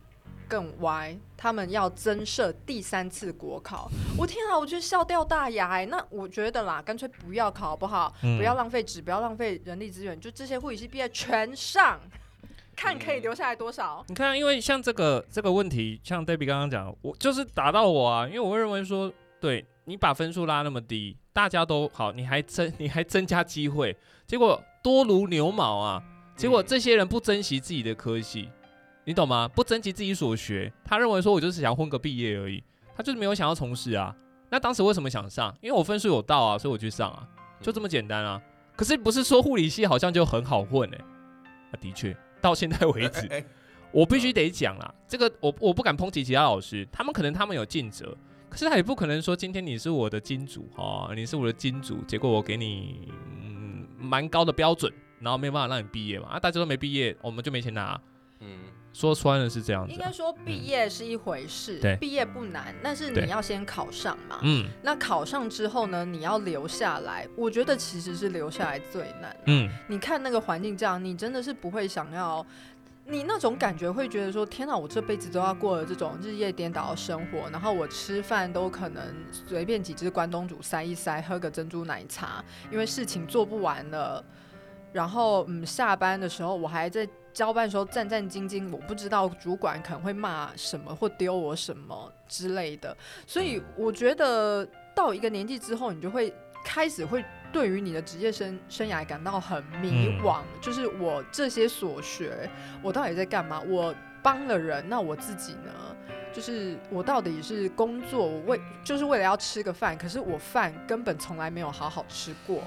[0.48, 3.90] 更歪，他们要增设第三次国考。
[4.16, 8.14] 我天啊，我觉得笑掉大牙哎、那我觉得啦，干脆不要考好不好？
[8.22, 12.00] 嗯不要浪费纸，不要浪费人力资源，就这些护理系毕业全上，
[12.74, 14.04] 看可以留下来多少。
[14.08, 26.02] 你看，因为像这个这个问题，像 Debbie 刚刚讲，我就是打到我啊，因为我会认为说，对你把分数拉那么低，大家都好，你还增你还增加机会，结果多如牛毛啊！
[26.36, 28.50] 结果这些人不珍惜自己的科系，
[29.06, 29.46] 你懂吗？
[29.46, 32.60] 不珍惜自己所学，他认为说我就是想混个毕业而已，
[32.96, 34.12] 他就是没有想要从事啊。
[34.50, 35.56] 那当时为什么想上？
[35.60, 37.24] 因为我分数有到啊，所以我去上啊，
[37.60, 38.42] 就这么简单啊。
[38.74, 40.98] 可是不是说护理系好像就很好混哎、
[41.70, 43.44] 啊，的确，到现在为止，
[43.92, 48.12] 我必须得讲啦，这个我我不敢抨击其他老师，他们可能他们有尽责，
[48.50, 58.00] 可是他也不可能说今天你是我的金主哦，你是我的金主，结果我给你嗯蛮高的标准，然后没有办法让你毕业嘛，啊，大家都没毕业，我们就没钱拿，
[58.46, 58.52] 嗯，
[58.92, 64.38] 说穿了是这样子啊、应该说毕业是一回事，对毕业不难，但是你要先考上嘛。
[64.42, 69.36] 嗯那考上之后呢，你要留下来，我觉得其实是留下来最难。
[69.46, 72.44] 嗯，你看那个环境这样，你真的是不会想要，
[73.06, 84.24] 你那种感觉会觉得说，天哪，我这辈子都要过了这种日夜颠倒的生活，然后我吃饭都可能随便几只关东煮塞一塞，喝个珍珠奶茶，因为事情做不完了。
[84.92, 87.06] 然后嗯，下班的时候我还在
[87.36, 96.34] 交办的时候战战兢兢，我不知道主管可能会骂什么或丢我什么之类的，所以我觉得到一个年纪之后，你就会
[96.64, 97.22] 开始会
[97.52, 102.48] 对于你的职业生生涯感到很迷惘，就是我这些所学，
[102.82, 103.60] 我到底在干嘛？
[103.60, 105.70] 我帮了人，那我自己呢？
[106.32, 112.62] 就是我到底是工作，我为就是为了要吃个饭，可是我饭根本从来没有好好吃过。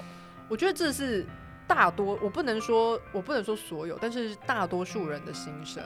[0.47, 1.25] 我觉得这是
[1.69, 5.83] 大多，我不能说我不能说所有，但是大多数人的心声。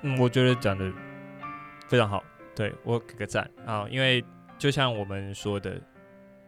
[0.00, 0.90] 嗯，我觉得讲的
[1.86, 2.24] 非常好，
[2.56, 4.24] 对我给个赞啊，因为
[4.58, 5.78] 就像我们说的，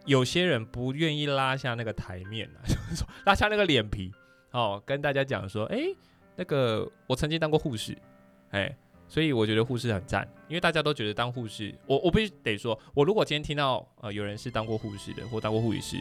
[0.05, 4.11] 有些人不愿意拉下那个台面啊，就是说拉下那个脸皮
[4.51, 5.77] 哦，跟大家讲说，哎、
[6.35, 7.95] 那个我曾经当过护士，
[8.49, 8.75] 哎、
[9.07, 15.97] 所以我觉得护士很赞，因为大家都觉得当护士，我我必须得说，我如果今天听到呃有人是当过护士的或当过护理师，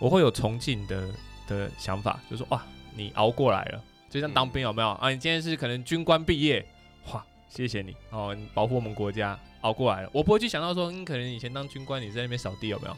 [0.00, 1.08] 我会有崇敬的
[1.48, 5.10] 的想法，就说哇，你熬过来了，就像当兵有没有啊？
[5.10, 6.64] 你今天是可能军官毕业，
[7.12, 10.10] 哇，谢谢你哦，你保护我们国家，熬过来了。
[10.12, 12.96] 我不会去想到说，嗯，可能以前当军官你在那边扫地有没有？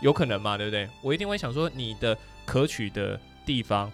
[0.00, 0.88] 有可能嘛，对不对？
[1.02, 2.16] 我一定会想说你的
[2.46, 3.92] 可取的地方，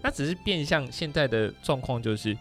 [0.00, 2.38] 那只是变相现在的状况就是，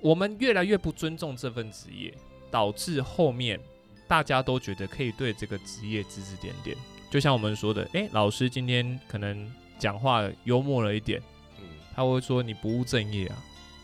[0.00, 2.14] 我们越来越不尊重这份职业，
[2.52, 3.58] 导致后面
[4.06, 6.76] 大家都觉得可以对这个职业指指点点。
[7.10, 11.20] 就像我们说的，诶，老师今天可能讲话幽默了一点，
[11.60, 13.36] 嗯，他会说你不务正业啊，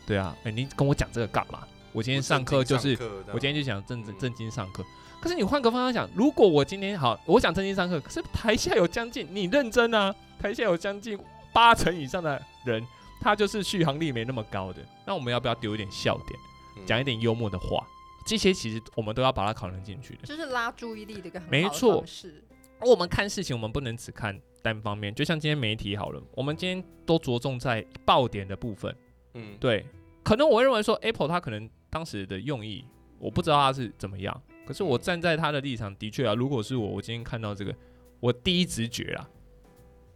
[0.05, 1.67] 对啊，诶，你跟我讲这个干嘛？
[1.91, 2.97] 我今天上课就是
[3.33, 4.83] 我今天就想正正正经上课。
[5.19, 11.19] 可是你换个方向想，如果我今天好，我想正经上课，可是台下有将近你认真啊，台下有将近
[11.53, 12.85] 八成以上的人，
[13.19, 16.39] 他就是续航力没那么高的，那我们要不要丢一点笑点，
[16.77, 17.85] 嗯讲一点幽默的话？
[18.25, 20.25] 这些其实我们都要把它考量进去的。
[20.25, 22.43] 就是拉注意力的一个很好的没错方式。
[22.45, 25.13] 而我们看事情，我们不能只看单方面。
[25.13, 28.95] 就像今天媒体好了，我们今天都着重在爆点的部分。
[29.33, 29.85] 嗯，对，
[30.23, 32.83] 可能我会认为说 Apple 它可能当时的用意，
[33.19, 34.41] 我不知道它是怎么样。
[34.65, 37.75] 可是我站在他的立场，的确啊，如果是我，我今天看到这个，
[38.19, 39.29] 我第一直觉啊，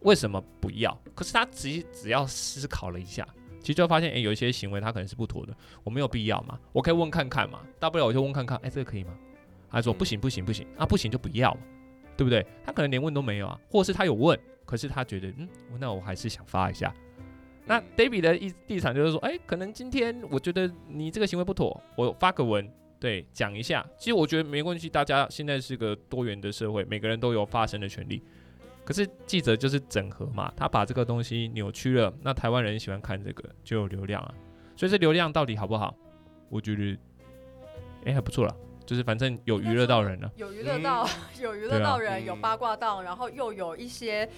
[0.00, 0.96] 为什么不要？
[1.14, 3.26] 可是他只只要思考了一下，
[3.60, 5.54] 其实就发现，诶，有一些行为他可能是不妥的，
[5.84, 9.16] 我没有必要嘛，我可以问看看嘛，大不了我就问看看，诶，这个可以吗？
[9.70, 11.60] 他说嗯不行不行不行，啊不行就不要嘛，
[12.16, 12.44] 对不对？
[12.64, 15.48] 他可能连问都没有啊，或是他有问，可是他觉得，嗯，
[15.78, 16.92] 那我还是想发一下。
[17.66, 23.84] 那嗯 David 的一立场就是说，哎、可能今天我觉得你这个行为不妥，我发个文，对，讲一下。
[23.98, 28.22] 其实我觉得没关系，大家现在是个多元的社会，每个人都有发声的权利。
[28.84, 34.32] 可是记者就是整合嘛，他把这个东西扭曲了，那台湾人喜欢看这个，就有流量啊。
[34.76, 35.92] 所以这流量到底好不好？
[36.48, 36.96] 我觉得，
[38.04, 38.54] 哎、还不错啦，
[38.86, 40.30] 就是反正有娱乐到人了。
[40.36, 41.08] 有娱乐到，
[41.42, 44.28] 有娱乐到人，有嗯八卦到，然后又有一些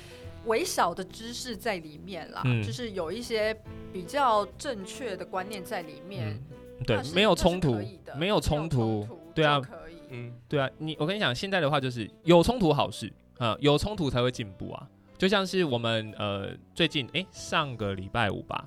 [0.46, 3.54] 微小的知识在里面啦，嗯就是有一些
[3.92, 6.30] 比较正确的观念在里面。
[6.30, 9.94] 嗯，对没有冲突可以的，没有冲突，对啊，可以。
[10.10, 14.88] 嗯，对啊，你我跟你讲，现在的话就是有冲突好事啊、有冲突才会进步啊。
[15.18, 18.66] 就像是我们呃最近诶，上个礼拜五吧，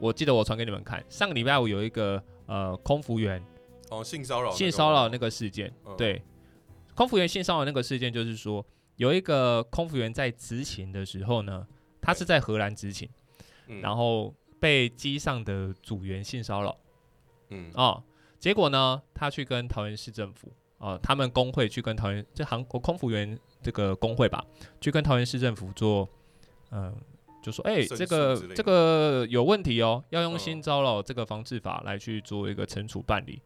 [0.00, 3.42] 我记得我传给你们看，上个礼拜五有一个呃空服员
[3.92, 6.22] 哦，性骚扰，性骚扰那个事件，嗯，对，
[6.94, 8.64] 空服员性骚扰那个事件就是说
[8.96, 11.66] 有一个空服员在执勤的时候呢，
[12.00, 13.08] 他是在荷兰执勤，
[13.66, 16.76] 嗯，然后被机上的组员性骚扰。
[17.50, 18.02] 嗯，哦，
[18.38, 24.42] 结果呢，他去跟桃园市政府，哦，他们工会去跟桃园这韩国空服员这个工会吧，
[24.80, 26.08] 去跟桃园市政府做，
[26.70, 26.96] 嗯、
[27.42, 30.38] 就说，哎、这个这个有问题哦，要用嗯。
[30.38, 33.42] 性骚扰这个防治法来去做一个惩处办理。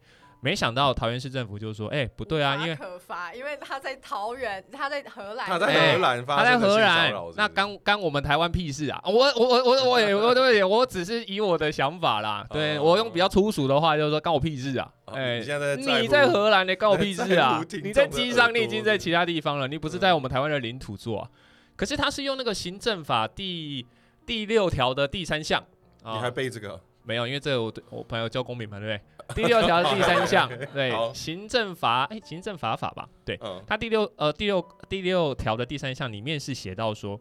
[0.47, 9.03] 没想到桃园市政府就说，哎、不对啊，因为可罚，因为他在桃园，他在荷兰，他在哎荷兰发他在荷兰那不是干干我们台湾屁事啊！
[9.07, 14.89] 我我我我我也我对我只是以我的想法啦， 对哦我用比较粗俗的话就是说干我屁事啊！
[15.07, 21.29] 哦哎、你现在你在在荷兰的关我屁事啊你在众的机上，你已经在其他地方了，你不是在嗯我们台湾的领土做啊。
[21.75, 23.85] 可是他是用那个行政法第
[24.25, 25.61] 第六条的第三项
[26.05, 26.81] 啊你还背这个？
[27.03, 29.16] 没有，因为这个我对我朋友教公民嘛，对不对？
[29.35, 37.21] 第六条的第三项，对行政法，哎，行政法法吧，对，嗯它第六呃第六第六条的第三项里面是写到说，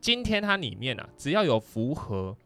[0.00, 2.36] 今天它里面啊，只要有符合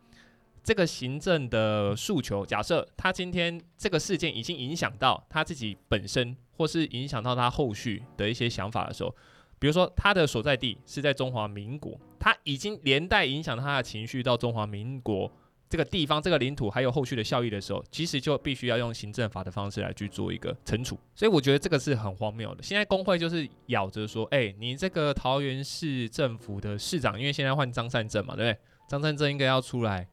[0.62, 9.14] 这个行政的诉求，假设他今天这个事件已经影响到他自己本身，或是影响到他后续的一些想法的时候，
[9.58, 15.30] 比如说他的所在地是在中华民国，他已经连带影响他的情绪到中华民国。
[15.68, 22.62] 这个地方、这个领土还有后续的效益的时候，其实就必须要用行政法的方式来去做一个惩处，所以我觉得这个是很荒谬的。
[22.62, 28.60] 现在工会就是咬着说，哎、你这个桃园市政府的市长，因为现在换张善政嘛，对不对？
[28.88, 30.06] 张善政应该要出来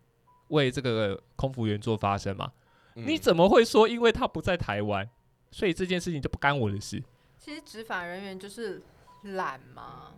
[0.48, 2.52] 为这个空服员做发声嘛？
[2.96, 5.10] 嗯你怎么会说因为他不在台湾，
[5.52, 7.02] 所以这件事情就不干我的事？
[7.38, 8.82] 其实执法人员就是
[9.24, 10.12] 懒嘛，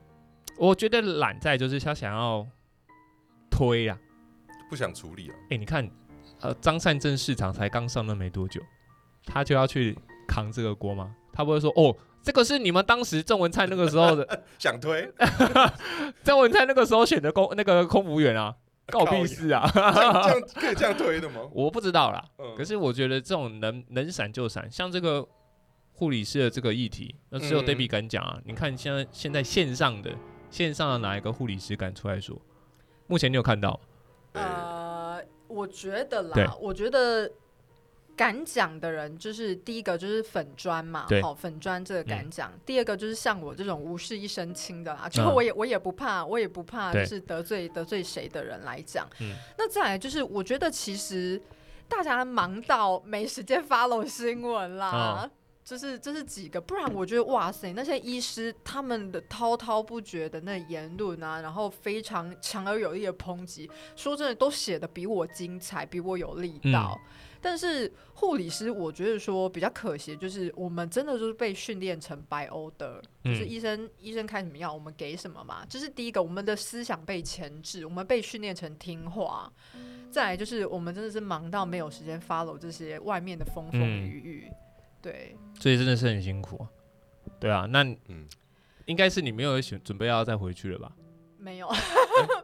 [0.58, 2.48] 我觉得懒在就是他想要
[3.52, 4.00] 推啊，
[4.74, 5.36] 不想处理啊？
[5.52, 5.88] 哎、你看，
[6.42, 8.60] 呃，张善政市长才刚上任没多久，
[9.24, 9.96] 他就要去
[10.28, 11.16] 扛这个锅吗？
[11.32, 15.08] 他不会说哦，这个是你们当时郑文灿那个时候的， 想推？
[16.26, 18.56] 郑文灿那个时候选的公那个空服员啊，
[18.88, 19.70] 告屁事啊！
[19.72, 21.42] 这样这样可以这样推的吗？
[21.54, 25.24] 我不知道啦，嗯可是我觉得这种能能闪就闪，像这个
[25.92, 28.40] 护理师的这个议题，那只有嗯 Debbie 敢讲啊。
[28.44, 30.12] 你看现在现在线上的
[30.50, 32.36] 线上的哪一个护理师敢出来说？
[33.06, 33.80] 目前你有看到？
[34.34, 36.44] 呃，我觉得对。
[36.44, 37.32] 啦，我觉得
[38.16, 49.08] 敢讲的人，就是第一个就是粉砖嘛对，好粉砖这个敢讲；第二个就是像我这种无事一身轻的啦，就嗯我也我也不怕，我也不怕就是得罪得罪谁的人来讲。
[49.20, 49.36] 嗯。
[49.58, 51.42] 那再来就是，我觉得其实
[51.88, 54.92] 大家忙到没时间 follow 新闻啦。
[54.92, 55.32] 哦
[55.64, 66.99] 就是这是几个，不然我觉得哇塞，那些医师他们的滔滔不绝的那言论啊，然后非常强而有力的抨击，说真的都写的比我精彩，比我有力道。
[67.39, 75.66] 但是护理师，我觉得说比较可惜，就是我们真的就是被训练成白 order，、就是嗯医生医生开什么药，我们给什么嘛。
[75.70, 79.51] 这是第一个，我们的思想被钳制，我们被训练成听话。
[80.09, 84.51] 再来就是我们真的是忙到没有时间 follow 这些外面的风风嗯雨雨。
[85.04, 86.70] 对，所以真的是很辛苦啊。
[87.39, 88.26] 对啊，那嗯，
[88.86, 90.91] 应该是你没有准准备要再回去了吧？
[91.38, 91.70] 没有，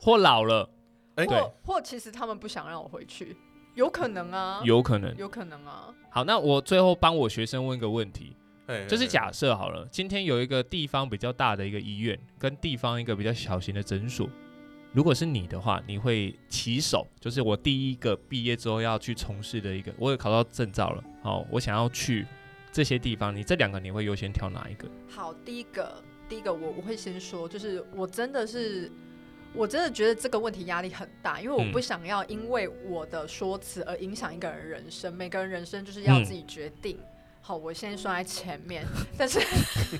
[0.01, 0.69] 或老了，
[1.15, 1.39] 哎对。
[1.39, 3.37] 或或其实他们不想让我回去，
[3.75, 5.15] 有可能啊，有可能。
[5.15, 5.93] 有可能啊。
[6.11, 8.35] 好，那我最后帮我学生问一个问题，
[8.67, 14.29] 哎就是假设好了，今天有一个地方比较大的一个医院，跟地方一个比较小型的诊所，
[14.91, 22.25] 如果是你的话，你会起手，就是我第一个毕业之后要去从事的一个，我有考到证照了，好，我想要去
[22.71, 24.87] 这些地方，你这两个你会优先挑哪一个？
[25.09, 28.91] 好，第一个，第一个我我会先说，就是我真的是，
[29.53, 36.99] 我真的觉得这个问题压力很大，因为我嗯不想要因为我的说辞而影响一个人人生，每个人人生就是要嗯自己决定。
[37.49, 38.85] 好，我先说在前面，
[39.17, 39.39] 但是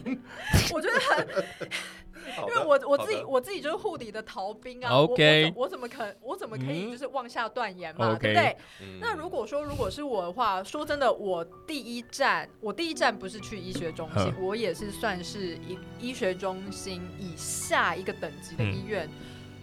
[0.72, 1.28] 我觉得很，
[2.48, 8.56] 因为我我自己我自己就是护理的逃兵啊我 OK 我怎我怎么可我怎么可以嗯就是妄下断言嘛对不对？
[8.84, 19.10] 嗯那如果说如果是我的话，说真的，我第一站我第一站不是去医学中心，我也是算是医医学中心以下一个等级的医院。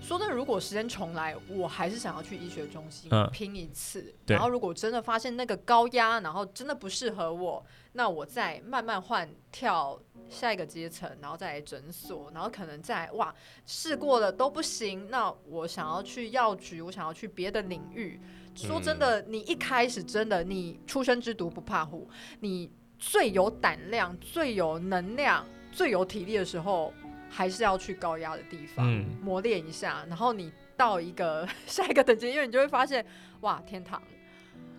[0.06, 4.14] 说真的，如果时间重来，我还是想要去医学中心嗯拼一次。
[4.24, 10.00] 对然后如果真的发现那个高压，然后真的不适合我，那我再慢慢换跳
[10.30, 13.34] 下一个阶层，然后再来诊所，然后可能再哇
[13.66, 18.20] 试过了都不行，那我想要去药局，我想要去别的领域。
[18.54, 26.94] 说真的，你一开始真的你出生之毒不怕虎，你最有胆量、最有能量、最有体力的时候，
[27.28, 29.04] 还是要去高压的地方、嗯。
[29.22, 33.04] 磨练一下，然后你到一个 下一个等级，因为你就会发现，
[33.40, 34.02] 哇，天堂。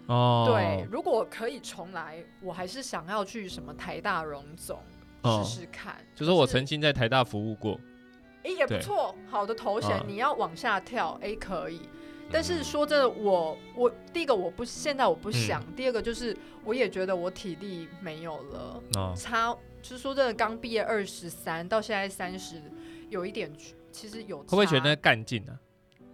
[0.07, 4.79] 哦，对，，如果可以重来，我还是想要去什么台大荣总
[5.23, 5.43] 哦。
[5.43, 5.97] 试试看。
[6.15, 7.77] 就是我曾经在台大服务过，
[8.43, 11.81] 诶也不错，好的头衔，嗯你要往下跳，诶可以。
[12.31, 22.61] 但嗯是说真的，我我第一个我不现在我不想，嗯第二个就是我也觉得我体力没有了，哦，差就是说真的，刚毕业二十三到现在三十，
[23.09, 23.51] 有一点
[23.91, 25.57] 其实有会不会觉得差干劲呢？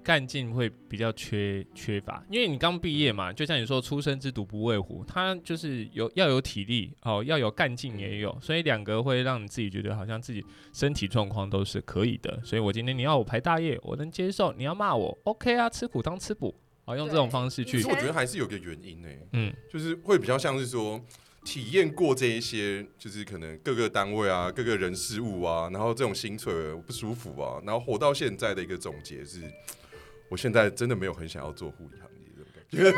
[0.03, 12.37] 干劲会比较缺缺乏，因为你刚毕业嘛，就像你说“出生之犊不畏虎”，他就是有要有体力哦，要有干劲也有，所以两个会让你自己觉得好像自己身体状况都是可以的。
[12.43, 16.53] 所以我今天你要我排大夜，我能接受；你要骂我，OK 啊，吃苦当吃补，
[16.83, 21.01] 好用这种方式去其实我觉得还是有个原因呢、嗯就是会比较像是说
[21.43, 29.41] 体验过这一些，就是可能各个单位啊、各个人事物啊，然后这种薪水不舒服啊，然后活到现在的一个总结是，
[30.29, 32.91] 我现在真的没有很想要做护理行业这种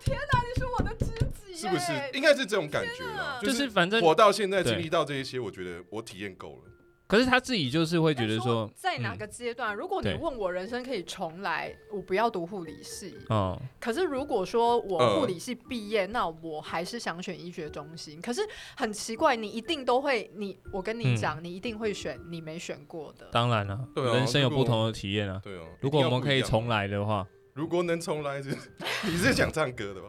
[0.00, 1.06] 天哪，你是我的知
[1.42, 1.92] 己耶，是不是？
[2.14, 3.40] 应该是这种感觉天哪了。
[3.42, 6.72] 就是反正活到现在经历到这一些，我觉得我体验够了。
[7.06, 13.16] 可是他自己就是会觉得说，在哪嗯个阶段，如果你问我人生可以重来，我不要读护理系。
[13.28, 18.20] 哦，可是如果说我嗯护理系毕业，那我还是想选医学中心。
[18.20, 18.40] 可是
[18.76, 23.28] 很奇怪，你一定都会，你我跟你嗯讲，你一定会选你没选过的。
[23.30, 25.40] 当然了，对啊人生有不同的体验啊。
[25.44, 28.50] 对哦，如果我们可以重，来的话，如果能重来，是
[29.06, 30.08] 你是想唱歌的吧？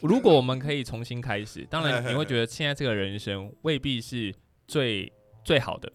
[0.00, 4.34] 如果我们可以重新开始，当然你会觉得现在这个人生未必是
[4.66, 5.12] 最
[5.44, 5.92] 最好的，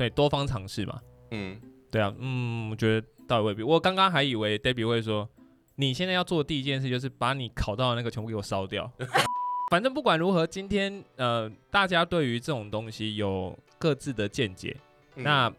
[0.00, 0.98] 对，多方尝试嘛。
[1.30, 3.62] 嗯，对啊，嗯，我觉得倒也未必。
[3.62, 5.28] 我刚刚还以为 Debbie 会说，
[5.74, 8.90] 你现在要做的第一件事就是把你考到的那个全部给我烧掉。
[9.70, 14.74] 反正不管如何，今天呃，大家对于这种东西有各自的见解。
[15.16, 15.52] 嗯那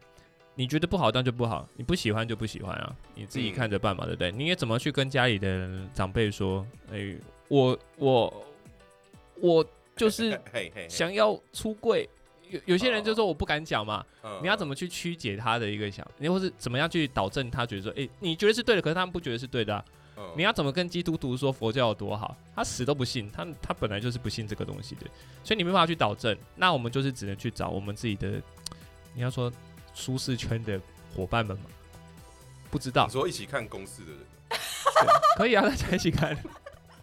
[0.56, 4.32] 你觉得不好，当然就不好；你不喜欢就不喜欢啊，你自己嗯看着办嘛，对不对？
[4.32, 6.66] 你也怎么去跟家里的长辈说？
[6.90, 7.14] 哎、
[7.46, 8.44] 我我
[9.36, 9.64] 我
[9.94, 10.36] 就是
[10.90, 12.08] 想要出柜。
[12.52, 19.84] 有有些人就说我不敢讲嘛，嗯你要怎么去曲解他的一个想，你或是怎么样去导正他觉得说，哎、你觉得是对的，可是他们不觉得是对的、啊。
[19.88, 19.98] 嗯
[20.36, 22.36] 你要怎么跟基督徒说佛教有多好？
[22.54, 25.06] 他死都不信，他他本来就是不信这个东西的，
[25.42, 26.36] 所以你没办法去导正。
[26.54, 28.40] 那我们就是只能去找我们自己的，
[29.14, 29.50] 你要说
[29.94, 30.78] 舒适圈的
[31.16, 31.64] 伙伴们嘛？
[32.70, 34.20] 不知道你，说一起看公司的人
[35.36, 36.36] 可以啊，大家一起看。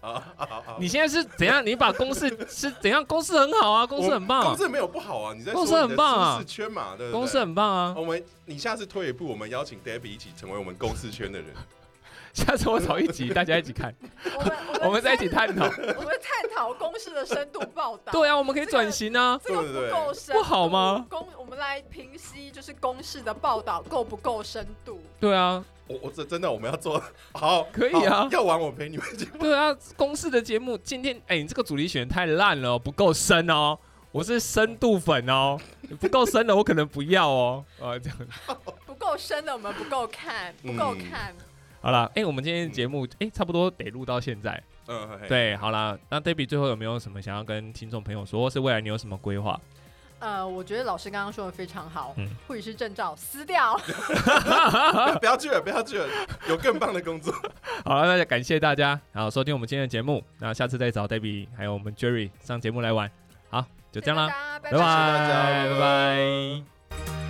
[0.02, 0.78] 啊啊啊啊！
[0.80, 1.66] 你现在是怎样？
[1.66, 3.04] 你把公式 是怎样？
[3.06, 7.20] 公式很好啊，公式很棒、啊，公司没有不好啊，你在公司很棒啊舒适圈嘛，对不对？
[7.20, 7.94] 公式很棒啊。
[7.98, 11.48] 我们你下次退一步，我们邀请 Debbie 一起成为我们公司圈的人。
[12.32, 13.94] 下次我找一集，大家一起看，
[14.38, 15.66] 我们我们在一起探讨。
[15.98, 18.12] 我们探讨公式的深度报道。
[18.12, 19.38] 对啊，我们可以转型啊。
[19.44, 21.06] 这个不够深，不好吗？
[21.10, 25.02] 公，我们来平息，就是公式的报道够不够深度？
[25.20, 27.02] 对啊，我我这真的我们要做
[27.34, 29.26] 好，可以啊要玩我陪你们去。
[29.26, 33.78] 对啊，公式的节目今天，哎、你这个主题选得太烂了哦，不够深哦。
[34.12, 35.58] 我是深度粉哦，
[36.00, 37.66] 不够深的我可能不要哦。
[37.80, 38.18] 啊，这样
[38.86, 41.36] 不够深的我们不够看，不够嗯看。
[41.82, 44.62] 好了，哎、我们今天的节目，哎、差不多得录到现在。
[44.88, 49.60] 嗯，对，好了，那 Debbie 最后有没有什么想要跟听众朋友说，或是未来你有什么规划？
[50.20, 53.80] 呃，我觉得老师刚刚说的非常好嗯，护理师证照撕掉。
[55.20, 56.08] 不要去了，不要去了，
[56.48, 57.34] 有更棒的工作。
[57.86, 60.24] 好了，那就感谢大家，然后收听我们今天的节目。
[60.40, 63.10] 那下次再找 Debbie 还有我们 Jerry 上节目来玩。
[63.50, 64.28] 好，就这样啦，
[64.64, 67.29] 谢谢大家拜拜拜拜。